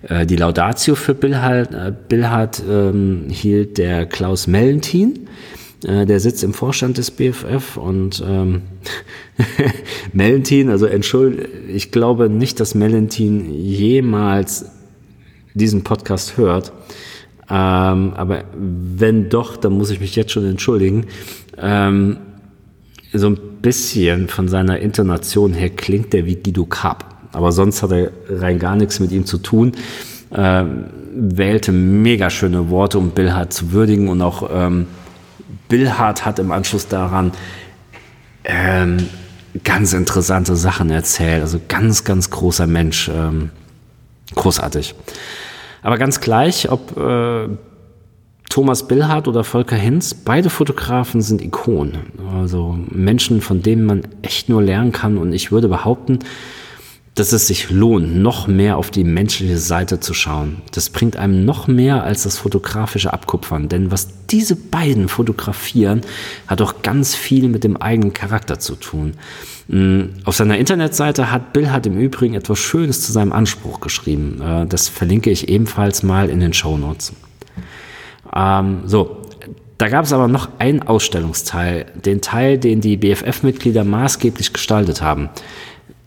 Äh, 0.08 0.26
die 0.26 0.36
Laudatio 0.36 0.94
für 0.94 1.14
Billhard, 1.14 1.72
äh, 1.72 2.62
ähm, 2.70 3.26
hielt 3.30 3.78
der 3.78 4.06
Klaus 4.06 4.46
Mellentin. 4.46 5.28
Äh, 5.84 6.06
der 6.06 6.20
sitzt 6.20 6.44
im 6.44 6.54
Vorstand 6.54 6.98
des 6.98 7.10
BFF 7.10 7.76
und 7.76 8.22
ähm, 8.26 8.62
Mellentin, 10.12 10.70
also 10.70 10.86
entschuldigt, 10.86 11.48
ich 11.68 11.90
glaube 11.90 12.28
nicht, 12.28 12.60
dass 12.60 12.74
Mellentin 12.74 13.52
jemals 13.52 14.66
diesen 15.54 15.84
Podcast 15.84 16.36
hört. 16.36 16.72
Ähm, 17.50 18.14
aber 18.14 18.44
wenn 18.56 19.28
doch, 19.28 19.56
dann 19.56 19.74
muss 19.74 19.90
ich 19.90 20.00
mich 20.00 20.16
jetzt 20.16 20.32
schon 20.32 20.46
entschuldigen. 20.46 21.06
Ähm, 21.58 22.16
so 23.12 23.28
ein 23.28 23.38
bisschen 23.62 24.28
von 24.28 24.48
seiner 24.48 24.80
Intonation 24.80 25.52
her 25.52 25.70
klingt 25.70 26.12
der 26.12 26.26
wie 26.26 26.36
Guido 26.36 26.64
Kapp 26.64 27.13
aber 27.34 27.52
sonst 27.52 27.82
hat 27.82 27.92
er 27.92 28.10
rein 28.28 28.58
gar 28.58 28.76
nichts 28.76 29.00
mit 29.00 29.12
ihm 29.12 29.26
zu 29.26 29.38
tun. 29.38 29.72
Äh, 30.30 30.64
wählte 31.16 31.72
mega 31.72 32.30
schöne 32.30 32.70
Worte, 32.70 32.98
um 32.98 33.10
Bill 33.10 33.32
Hart 33.32 33.52
zu 33.52 33.72
würdigen 33.72 34.08
und 34.08 34.20
auch 34.20 34.50
ähm, 34.52 34.86
Bill 35.68 35.92
Hart 35.92 36.24
hat 36.24 36.38
im 36.38 36.50
Anschluss 36.50 36.88
daran 36.88 37.32
ähm, 38.44 39.08
ganz 39.62 39.92
interessante 39.92 40.56
Sachen 40.56 40.90
erzählt. 40.90 41.42
Also 41.42 41.60
ganz, 41.68 42.04
ganz 42.04 42.30
großer 42.30 42.66
Mensch. 42.66 43.08
Ähm, 43.14 43.50
großartig. 44.34 44.94
Aber 45.82 45.98
ganz 45.98 46.20
gleich, 46.20 46.70
ob 46.70 46.96
äh, 46.96 47.48
Thomas 48.48 48.86
Billhardt 48.86 49.28
oder 49.28 49.44
Volker 49.44 49.76
Hinz, 49.76 50.14
beide 50.14 50.50
Fotografen 50.50 51.20
sind 51.20 51.42
Ikonen. 51.42 51.98
Also 52.40 52.78
Menschen, 52.88 53.40
von 53.40 53.62
denen 53.62 53.84
man 53.84 54.02
echt 54.22 54.48
nur 54.48 54.62
lernen 54.62 54.92
kann. 54.92 55.18
Und 55.18 55.32
ich 55.32 55.52
würde 55.52 55.68
behaupten, 55.68 56.20
dass 57.14 57.32
es 57.32 57.46
sich 57.46 57.70
lohnt, 57.70 58.16
noch 58.16 58.48
mehr 58.48 58.76
auf 58.76 58.90
die 58.90 59.04
menschliche 59.04 59.58
Seite 59.58 60.00
zu 60.00 60.14
schauen. 60.14 60.62
Das 60.72 60.90
bringt 60.90 61.16
einem 61.16 61.44
noch 61.44 61.68
mehr 61.68 62.02
als 62.02 62.24
das 62.24 62.38
fotografische 62.38 63.12
Abkupfern. 63.12 63.68
Denn 63.68 63.92
was 63.92 64.08
diese 64.30 64.56
beiden 64.56 65.08
fotografieren, 65.08 66.00
hat 66.48 66.60
auch 66.60 66.82
ganz 66.82 67.14
viel 67.14 67.48
mit 67.48 67.62
dem 67.62 67.76
eigenen 67.76 68.14
Charakter 68.14 68.58
zu 68.58 68.74
tun. 68.74 69.12
Mm, 69.68 70.02
auf 70.24 70.34
seiner 70.34 70.58
Internetseite 70.58 71.30
hat 71.30 71.52
Bill 71.52 71.70
hat 71.70 71.86
im 71.86 72.00
Übrigen 72.00 72.34
etwas 72.34 72.58
Schönes 72.58 73.02
zu 73.02 73.12
seinem 73.12 73.32
Anspruch 73.32 73.78
geschrieben. 73.78 74.40
Äh, 74.42 74.66
das 74.66 74.88
verlinke 74.88 75.30
ich 75.30 75.48
ebenfalls 75.48 76.02
mal 76.02 76.28
in 76.28 76.40
den 76.40 76.52
Show 76.52 76.76
Notes. 76.76 77.12
Ähm, 78.34 78.80
so, 78.86 79.22
da 79.78 79.88
gab 79.88 80.04
es 80.04 80.12
aber 80.12 80.26
noch 80.26 80.48
einen 80.58 80.82
Ausstellungsteil, 80.82 81.86
den 81.94 82.20
Teil, 82.20 82.58
den 82.58 82.80
die 82.80 82.96
BFF-Mitglieder 82.96 83.84
maßgeblich 83.84 84.52
gestaltet 84.52 85.00
haben 85.00 85.30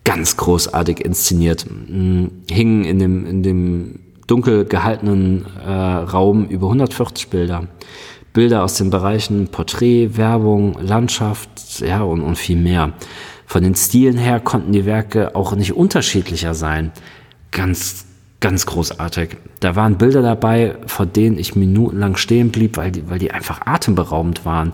ganz 0.08 0.38
großartig 0.38 1.04
inszeniert. 1.04 1.66
Mm, 1.70 2.28
hingen 2.50 2.86
in 2.86 2.98
dem, 2.98 3.26
in 3.26 3.44
dem 3.44 4.00
dunkel 4.26 4.64
gehaltenen 4.64 5.46
äh, 5.66 5.70
Raum 5.70 6.46
über 6.48 6.68
140 6.68 7.28
Bilder. 7.28 7.68
Bilder 8.32 8.64
aus 8.64 8.76
den 8.76 8.90
Bereichen 8.90 9.50
Porträt, 9.50 10.16
Werbung, 10.16 10.78
Landschaft, 10.82 11.50
ja, 11.82 12.04
und, 12.04 12.22
und 12.22 12.38
viel 12.38 12.56
mehr. 12.56 12.94
Von 13.46 13.64
den 13.64 13.76
Stilen 13.76 14.18
her 14.18 14.40
konnten 14.40 14.72
die 14.72 14.86
Werke 14.86 15.36
auch 15.36 15.54
nicht 15.56 15.74
unterschiedlicher 15.74 16.54
sein. 16.54 16.92
Ganz, 17.52 18.06
ganz 18.40 18.66
großartig. 18.66 19.36
Da 19.60 19.76
waren 19.76 19.98
Bilder 19.98 20.22
dabei, 20.22 20.76
vor 20.86 21.06
denen 21.06 21.38
ich 21.38 21.56
minutenlang 21.56 22.16
stehen 22.16 22.52
blieb, 22.52 22.78
weil 22.78 22.92
die, 22.92 23.10
weil 23.10 23.20
die 23.20 23.32
einfach 23.32 23.66
atemberaubend 23.66 24.46
waren. 24.46 24.72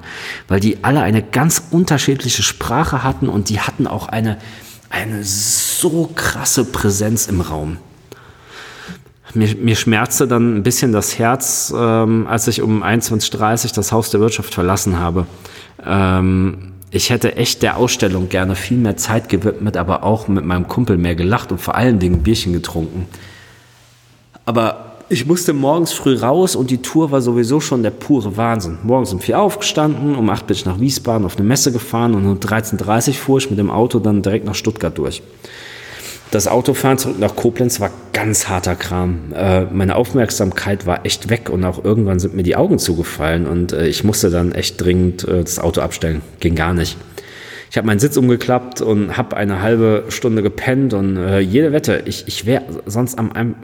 Weil 0.48 0.60
die 0.60 0.84
alle 0.84 1.02
eine 1.02 1.24
ganz 1.24 1.64
unterschiedliche 1.72 2.44
Sprache 2.44 3.04
hatten 3.04 3.30
und 3.30 3.50
die 3.50 3.60
hatten 3.60 3.88
auch 3.88 4.08
eine, 4.08 4.38
eine 4.94 5.24
so 5.24 6.10
krasse 6.16 6.66
Präsenz 6.66 7.28
im 7.28 7.42
Raum. 7.42 7.78
Mir, 9.34 9.56
mir 9.56 9.76
schmerzte 9.76 10.28
dann 10.28 10.58
ein 10.58 10.64
bisschen 10.64 10.92
das 10.92 11.18
Herz, 11.18 11.74
ähm, 11.76 12.28
als 12.28 12.48
ich 12.48 12.62
um 12.62 12.84
21.30 12.84 13.66
Uhr 13.66 13.72
das 13.74 13.92
Haus 13.92 14.12
der 14.12 14.20
Wirtschaft 14.20 14.54
verlassen 14.54 15.00
habe. 15.00 15.26
Ähm, 15.84 16.74
ich 16.92 17.10
hätte 17.10 17.36
echt 17.36 17.64
der 17.64 17.78
Ausstellung 17.78 18.30
gerne 18.30 18.56
viel 18.56 18.78
mehr 18.78 18.96
Zeit 18.96 19.30
gewidmet, 19.30 19.78
aber 19.78 20.04
auch 20.04 20.28
mit 20.28 20.46
meinem 20.46 20.68
Kumpel 20.68 21.00
mehr 21.00 21.16
gelacht 21.16 21.52
und 21.52 21.60
vor 21.60 21.74
allen 21.74 21.98
Dingen 21.98 22.22
Bierchen 22.22 22.54
getrunken. 22.54 23.08
Aber 24.46 24.93
ich 25.14 25.28
musste 25.28 25.54
morgens 25.54 25.94
früh 25.94 26.18
raus 26.18 26.56
und 26.56 26.72
die 26.72 26.80
Tour 26.80 27.12
war 27.12 27.22
sowieso 27.22 27.60
schon 27.60 27.84
der 27.84 27.92
pure 27.92 28.36
Wahnsinn. 28.36 28.80
Morgens 28.84 29.14
um 29.14 29.20
vier 29.20 29.40
aufgestanden, 29.40 30.16
um 30.16 30.28
acht 30.30 30.48
bin 30.48 30.56
ich 30.56 30.66
nach 30.66 30.80
Wiesbaden 30.80 31.26
auf 31.26 31.38
eine 31.38 31.48
Messe 31.48 31.72
gefahren 31.72 32.16
und 32.16 32.26
um 32.26 32.40
13.30 32.40 33.10
Uhr 33.10 33.14
fuhr 33.14 33.38
ich 33.38 33.50
mit 33.52 33.60
dem 33.60 33.70
Auto 33.70 34.00
dann 34.00 34.24
direkt 34.24 34.46
nach 34.46 34.56
Stuttgart 34.56 34.98
durch. 34.98 35.22
Das 36.32 36.48
Autofahren 36.48 36.98
zurück 36.98 37.20
nach 37.20 37.36
Koblenz 37.36 37.80
war 37.80 37.92
ganz 38.12 38.50
harter 38.50 38.76
Kram. 38.76 39.32
Äh, 39.36 39.66
meine 39.66 39.96
Aufmerksamkeit 39.96 40.88
war 40.88 41.06
echt 41.06 41.30
weg 41.30 41.52
und 41.52 41.64
auch 41.64 41.84
irgendwann 41.84 42.20
sind 42.20 42.34
mir 42.34 42.42
die 42.42 42.56
Augen 42.56 42.80
zugefallen 42.80 43.46
und 43.46 43.72
äh, 43.72 43.86
ich 43.86 44.04
musste 44.04 44.32
dann 44.32 44.52
echt 44.52 44.82
dringend 44.82 45.28
äh, 45.28 45.44
das 45.44 45.60
Auto 45.60 45.82
abstellen. 45.82 46.24
Ging 46.40 46.56
gar 46.56 46.74
nicht. 46.74 46.98
Ich 47.74 47.78
habe 47.78 47.88
meinen 47.88 47.98
Sitz 47.98 48.18
umgeklappt 48.18 48.82
und 48.82 49.18
habe 49.18 49.36
eine 49.36 49.64
halbe 49.64 50.04
Stunde 50.10 50.44
gepennt 50.44 50.94
und 50.94 51.18
äh, 51.18 51.40
jede 51.40 51.72
Wette, 51.72 52.04
ich, 52.06 52.28
ich 52.28 52.46
wäre 52.46 52.64
sonst 52.86 53.18
am, 53.18 53.56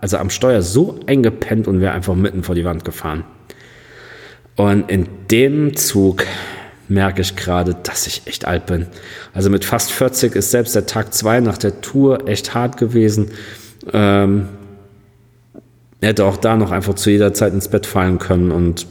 also 0.00 0.18
am 0.18 0.30
Steuer 0.30 0.62
so 0.62 1.00
eingepennt 1.08 1.66
und 1.66 1.80
wäre 1.80 1.92
einfach 1.92 2.14
mitten 2.14 2.44
vor 2.44 2.54
die 2.54 2.64
Wand 2.64 2.84
gefahren. 2.84 3.24
Und 4.54 4.88
in 4.88 5.08
dem 5.32 5.74
Zug 5.74 6.26
merke 6.86 7.22
ich 7.22 7.34
gerade, 7.34 7.74
dass 7.74 8.06
ich 8.06 8.22
echt 8.26 8.44
alt 8.44 8.66
bin. 8.66 8.86
Also 9.34 9.50
mit 9.50 9.64
fast 9.64 9.90
40 9.90 10.36
ist 10.36 10.52
selbst 10.52 10.76
der 10.76 10.86
Tag 10.86 11.12
2 11.12 11.40
nach 11.40 11.58
der 11.58 11.80
Tour 11.80 12.28
echt 12.28 12.54
hart 12.54 12.76
gewesen. 12.76 13.32
Ähm, 13.92 14.46
hätte 16.00 16.24
auch 16.24 16.36
da 16.36 16.56
noch 16.56 16.70
einfach 16.70 16.94
zu 16.94 17.10
jeder 17.10 17.34
Zeit 17.34 17.52
ins 17.52 17.66
Bett 17.66 17.86
fallen 17.86 18.20
können 18.20 18.52
und 18.52 18.86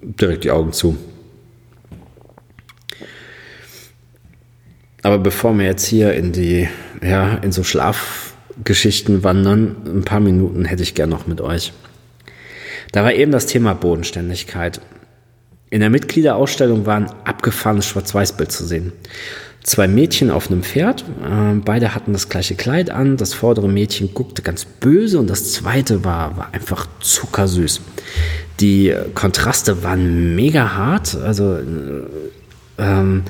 direkt 0.00 0.44
die 0.44 0.52
Augen 0.52 0.72
zu. 0.72 0.96
Aber 5.06 5.18
bevor 5.18 5.56
wir 5.56 5.66
jetzt 5.66 5.86
hier 5.86 6.14
in 6.14 6.32
die, 6.32 6.68
ja, 7.00 7.36
in 7.36 7.52
so 7.52 7.62
Schlafgeschichten 7.62 9.22
wandern, 9.22 9.76
ein 9.86 10.02
paar 10.02 10.18
Minuten 10.18 10.64
hätte 10.64 10.82
ich 10.82 10.96
gern 10.96 11.10
noch 11.10 11.28
mit 11.28 11.40
euch. 11.40 11.72
Da 12.90 13.04
war 13.04 13.12
eben 13.12 13.30
das 13.30 13.46
Thema 13.46 13.74
Bodenständigkeit. 13.74 14.80
In 15.70 15.78
der 15.78 15.90
Mitgliederausstellung 15.90 16.86
war 16.86 16.96
ein 16.96 17.12
abgefahrenes 17.22 17.86
Schwarz-Weiß-Bild 17.86 18.50
zu 18.50 18.66
sehen. 18.66 18.94
Zwei 19.62 19.86
Mädchen 19.86 20.32
auf 20.32 20.50
einem 20.50 20.64
Pferd, 20.64 21.04
äh, 21.24 21.54
beide 21.64 21.94
hatten 21.94 22.12
das 22.12 22.28
gleiche 22.28 22.56
Kleid 22.56 22.90
an. 22.90 23.16
Das 23.16 23.32
vordere 23.32 23.68
Mädchen 23.68 24.12
guckte 24.12 24.42
ganz 24.42 24.64
böse 24.64 25.20
und 25.20 25.30
das 25.30 25.52
zweite 25.52 26.04
war, 26.04 26.36
war 26.36 26.52
einfach 26.52 26.88
zuckersüß. 26.98 27.80
Die 28.58 28.92
Kontraste 29.14 29.84
waren 29.84 30.34
mega 30.34 30.74
hart, 30.74 31.16
also 31.16 31.58
ähm, 32.78 33.22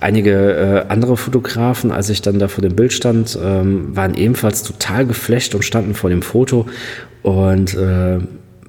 einige 0.00 0.84
äh, 0.86 0.92
andere 0.92 1.16
Fotografen, 1.16 1.92
als 1.92 2.08
ich 2.08 2.22
dann 2.22 2.38
da 2.38 2.48
vor 2.48 2.62
dem 2.62 2.74
Bild 2.74 2.92
stand, 2.92 3.38
ähm, 3.42 3.94
waren 3.96 4.14
ebenfalls 4.14 4.62
total 4.62 5.06
geflecht 5.06 5.54
und 5.54 5.62
standen 5.62 5.94
vor 5.94 6.10
dem 6.10 6.22
Foto 6.22 6.66
und 7.22 7.74
äh, 7.74 8.18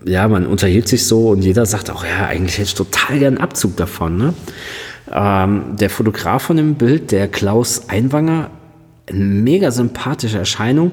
ja, 0.06 0.28
man 0.28 0.46
unterhielt 0.46 0.88
sich 0.88 1.06
so 1.06 1.30
und 1.30 1.44
jeder 1.44 1.66
sagt 1.66 1.90
auch, 1.90 2.06
ja, 2.06 2.28
eigentlich 2.28 2.58
hätte 2.58 2.68
ich 2.68 2.76
total 2.76 3.20
gern 3.20 3.38
Abzug 3.38 3.78
davon. 3.78 4.18
Ne? 4.18 4.34
Ähm, 5.12 5.76
der 5.80 5.90
Fotograf 5.90 6.44
von 6.44 6.58
dem 6.58 6.76
Bild, 6.76 7.12
der 7.12 7.28
Klaus 7.28 7.90
Einwanger, 7.90 8.50
eine 9.08 9.20
mega 9.20 9.72
sympathische 9.72 10.38
Erscheinung, 10.38 10.92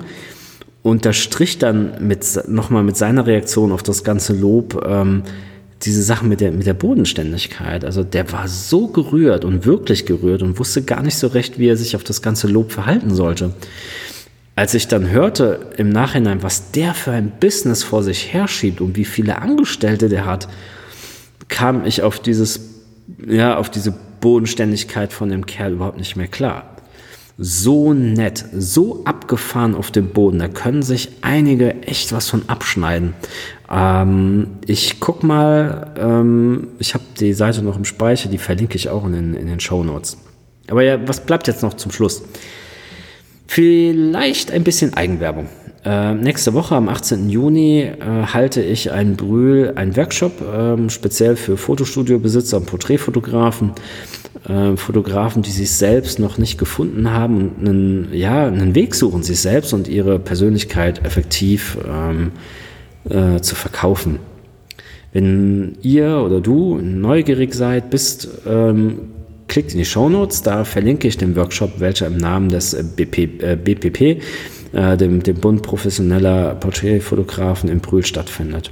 unterstrich 0.83 1.59
dann 1.59 2.06
mit, 2.06 2.24
nochmal 2.48 2.83
mit 2.83 2.96
seiner 2.96 3.26
Reaktion 3.26 3.72
auf 3.72 3.83
das 3.83 4.04
ganze 4.04 4.33
Lob 4.33 4.85
ähm, 4.88 5.22
diese 5.82 6.02
Sachen 6.02 6.28
mit 6.28 6.40
der, 6.40 6.52
mit 6.52 6.66
der 6.66 6.74
Bodenständigkeit. 6.74 7.84
Also 7.84 8.04
der 8.04 8.30
war 8.32 8.48
so 8.48 8.88
gerührt 8.88 9.44
und 9.44 9.64
wirklich 9.64 10.04
gerührt 10.04 10.42
und 10.42 10.58
wusste 10.58 10.82
gar 10.82 11.02
nicht 11.02 11.16
so 11.16 11.28
recht, 11.28 11.58
wie 11.58 11.68
er 11.68 11.76
sich 11.76 11.96
auf 11.96 12.04
das 12.04 12.20
ganze 12.20 12.48
Lob 12.48 12.72
verhalten 12.72 13.14
sollte. 13.14 13.54
Als 14.56 14.74
ich 14.74 14.88
dann 14.88 15.08
hörte 15.08 15.70
im 15.78 15.88
Nachhinein, 15.88 16.42
was 16.42 16.70
der 16.72 16.92
für 16.92 17.12
ein 17.12 17.32
Business 17.40 17.82
vor 17.82 18.02
sich 18.02 18.32
herschiebt 18.32 18.80
und 18.82 18.96
wie 18.96 19.06
viele 19.06 19.40
Angestellte 19.40 20.10
der 20.10 20.26
hat, 20.26 20.48
kam 21.48 21.86
ich 21.86 22.02
auf 22.02 22.20
dieses, 22.20 22.60
ja, 23.26 23.56
auf 23.56 23.70
diese 23.70 23.94
Bodenständigkeit 24.20 25.12
von 25.14 25.30
dem 25.30 25.46
Kerl 25.46 25.72
überhaupt 25.72 25.98
nicht 25.98 26.16
mehr 26.16 26.28
klar. 26.28 26.76
So 27.42 27.94
nett, 27.94 28.44
so 28.53 29.03
abgefahren 29.07 29.74
auf 29.74 29.90
dem 29.90 30.11
Boden, 30.11 30.40
da 30.40 30.48
können 30.48 30.83
sich 30.83 31.09
einige 31.22 31.83
echt 31.85 32.12
was 32.12 32.29
von 32.29 32.42
abschneiden. 32.50 33.14
Ähm, 33.70 34.59
ich 34.66 35.00
guck 35.00 35.22
mal, 35.22 35.94
ähm, 35.98 36.68
ich 36.79 36.92
habe 36.92 37.05
die 37.18 37.33
Seite 37.33 37.62
noch 37.62 37.79
im 37.79 37.87
Speicher, 37.87 38.29
die 38.29 38.37
verlinke 38.37 38.76
ich 38.76 38.90
auch 38.90 39.07
in 39.07 39.12
den, 39.12 39.33
in 39.33 39.46
den 39.46 39.59
Show 39.59 39.83
Notes. 39.83 40.18
Aber 40.68 40.83
ja, 40.83 41.09
was 41.09 41.24
bleibt 41.24 41.48
jetzt 41.48 41.62
noch 41.62 41.72
zum 41.72 41.90
Schluss? 41.92 42.22
Vielleicht 43.46 44.53
ein 44.53 44.62
bisschen 44.62 44.92
Eigenwerbung. 44.92 45.48
Äh, 45.82 46.12
nächste 46.12 46.52
Woche 46.52 46.74
am 46.74 46.90
18. 46.90 47.30
Juni 47.30 47.80
äh, 47.80 47.94
halte 48.26 48.62
ich 48.62 48.92
ein 48.92 49.16
Brühl, 49.16 49.72
einen 49.76 49.96
Workshop, 49.96 50.42
äh, 50.42 50.90
speziell 50.90 51.36
für 51.36 51.56
Fotostudiobesitzer 51.56 52.58
und 52.58 52.66
Porträtfotografen, 52.66 53.72
äh, 54.46 54.76
Fotografen, 54.76 55.40
die 55.40 55.50
sich 55.50 55.70
selbst 55.70 56.18
noch 56.18 56.36
nicht 56.36 56.58
gefunden 56.58 57.10
haben 57.10 57.52
und 57.58 57.68
einen, 57.68 58.08
ja, 58.12 58.46
einen 58.46 58.74
Weg 58.74 58.94
suchen, 58.94 59.22
sich 59.22 59.40
selbst 59.40 59.72
und 59.72 59.88
ihre 59.88 60.18
Persönlichkeit 60.18 61.06
effektiv 61.06 61.78
ähm, 61.88 62.32
äh, 63.08 63.40
zu 63.40 63.54
verkaufen. 63.54 64.18
Wenn 65.14 65.78
ihr 65.80 66.18
oder 66.18 66.42
du 66.42 66.76
neugierig 66.76 67.54
seid, 67.54 67.88
bist, 67.88 68.28
ähm, 68.46 68.98
Klickt 69.50 69.72
in 69.72 69.78
die 69.78 69.84
Shownotes, 69.84 70.42
da 70.42 70.62
verlinke 70.62 71.08
ich 71.08 71.18
den 71.18 71.34
Workshop, 71.34 71.80
welcher 71.80 72.06
im 72.06 72.18
Namen 72.18 72.50
des 72.50 72.76
BP, 72.94 73.42
äh, 73.42 73.56
BPP, 73.56 74.22
äh, 74.72 74.96
dem, 74.96 75.22
dem 75.22 75.37
Bund 75.37 75.62
professioneller 75.62 76.54
Porträtfotografen 76.54 77.68
in 77.68 77.80
Brühl 77.80 78.04
stattfindet. 78.04 78.70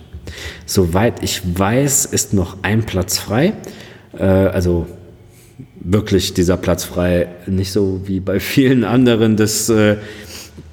Soweit 0.66 1.22
ich 1.22 1.42
weiß, 1.58 2.06
ist 2.06 2.34
noch 2.34 2.58
ein 2.62 2.84
Platz 2.84 3.18
frei. 3.18 3.54
Äh, 4.16 4.24
also 4.24 4.86
wirklich 5.80 6.34
dieser 6.34 6.56
Platz 6.56 6.84
frei, 6.84 7.28
nicht 7.46 7.72
so 7.72 8.00
wie 8.04 8.20
bei 8.20 8.40
vielen 8.40 8.84
anderen, 8.84 9.36
dass 9.36 9.68
äh, 9.68 9.96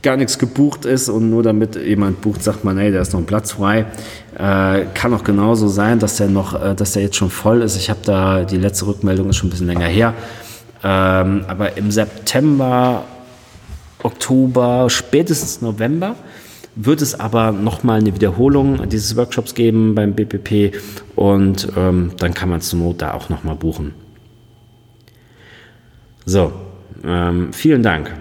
gar 0.01 0.17
nichts 0.17 0.37
gebucht 0.37 0.85
ist 0.85 1.09
und 1.09 1.29
nur 1.29 1.41
damit 1.41 1.75
jemand 1.75 2.21
bucht, 2.21 2.43
sagt 2.43 2.63
man, 2.63 2.77
hey, 2.77 2.91
da 2.91 3.01
ist 3.01 3.13
noch 3.13 3.21
ein 3.21 3.25
Platz 3.25 3.53
frei. 3.53 3.85
Äh, 4.35 4.85
kann 4.93 5.13
auch 5.13 5.23
genauso 5.23 5.67
sein, 5.67 5.99
dass 5.99 6.17
der 6.17 6.27
noch, 6.27 6.53
äh, 6.53 6.75
dass 6.75 6.93
der 6.93 7.01
jetzt 7.01 7.15
schon 7.15 7.31
voll 7.31 7.61
ist. 7.61 7.75
Ich 7.75 7.89
habe 7.89 7.99
da 8.03 8.43
die 8.43 8.57
letzte 8.57 8.85
Rückmeldung 8.87 9.29
ist 9.29 9.37
schon 9.37 9.47
ein 9.47 9.51
bisschen 9.51 9.67
länger 9.67 9.87
her. 9.87 10.13
Ähm, 10.83 11.45
aber 11.47 11.77
im 11.77 11.89
September, 11.89 13.03
Oktober, 14.03 14.89
spätestens 14.89 15.61
November 15.61 16.15
wird 16.75 17.01
es 17.01 17.19
aber 17.19 17.51
nochmal 17.51 17.99
eine 18.01 18.13
Wiederholung 18.13 18.87
dieses 18.89 19.15
Workshops 19.15 19.55
geben 19.55 19.95
beim 19.95 20.13
BPP 20.13 20.75
und 21.15 21.69
ähm, 21.77 22.11
dann 22.17 22.33
kann 22.33 22.49
man 22.49 22.61
zur 22.61 22.79
Not 22.79 23.01
da 23.01 23.13
auch 23.13 23.29
nochmal 23.29 23.55
buchen. 23.55 23.93
So, 26.25 26.51
ähm, 27.03 27.53
vielen 27.53 27.83
Dank. 27.83 28.11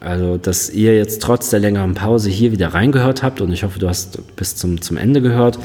Also, 0.00 0.36
dass 0.36 0.70
ihr 0.70 0.96
jetzt 0.96 1.22
trotz 1.22 1.50
der 1.50 1.58
längeren 1.58 1.94
Pause 1.94 2.30
hier 2.30 2.52
wieder 2.52 2.68
reingehört 2.68 3.24
habt 3.24 3.40
und 3.40 3.52
ich 3.52 3.64
hoffe, 3.64 3.80
du 3.80 3.88
hast 3.88 4.36
bis 4.36 4.54
zum, 4.54 4.80
zum 4.80 4.96
Ende 4.96 5.20
gehört. 5.20 5.58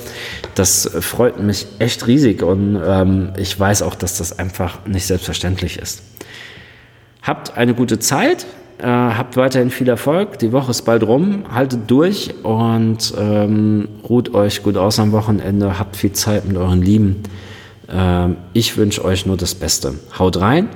Das 0.56 0.90
freut 1.02 1.40
mich 1.40 1.68
echt 1.78 2.08
riesig 2.08 2.42
und 2.42 2.82
ähm, 2.84 3.34
ich 3.38 3.58
weiß 3.58 3.84
auch, 3.84 3.94
dass 3.94 4.18
das 4.18 4.40
einfach 4.40 4.86
nicht 4.88 5.06
selbstverständlich 5.06 5.78
ist. 5.78 6.02
Habt 7.22 7.56
eine 7.56 7.76
gute 7.76 8.00
Zeit, 8.00 8.48
äh, 8.80 8.86
habt 8.86 9.38
weiterhin 9.38 9.70
viel 9.70 9.88
Erfolg. 9.88 10.40
Die 10.40 10.52
Woche 10.52 10.72
ist 10.72 10.84
bald 10.84 11.04
rum, 11.04 11.44
haltet 11.54 11.82
durch 11.88 12.34
und 12.44 13.14
ähm, 13.18 13.88
ruht 14.08 14.34
euch 14.34 14.64
gut 14.64 14.78
aus 14.78 15.00
am 15.00 15.12
Wochenende, 15.12 15.80
habt 15.80 15.96
viel 15.96 16.14
Zeit 16.14 16.46
mit 16.46 16.58
euren 16.58 16.82
Lieben. 16.82 17.24
Ähm, 17.90 18.38
ich 18.54 18.78
wünsche 18.78 19.04
euch 19.06 19.26
nur 19.26 19.38
das 19.38 19.56
Beste. 19.56 19.94
Haut 20.18 20.40
rein, 20.40 20.70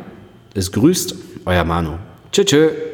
es 0.54 0.72
grüßt, 0.72 1.16
euer 1.46 1.64
Manu. 1.64 1.92
Tschüss. 2.32 2.46
tschüss. 2.46 2.87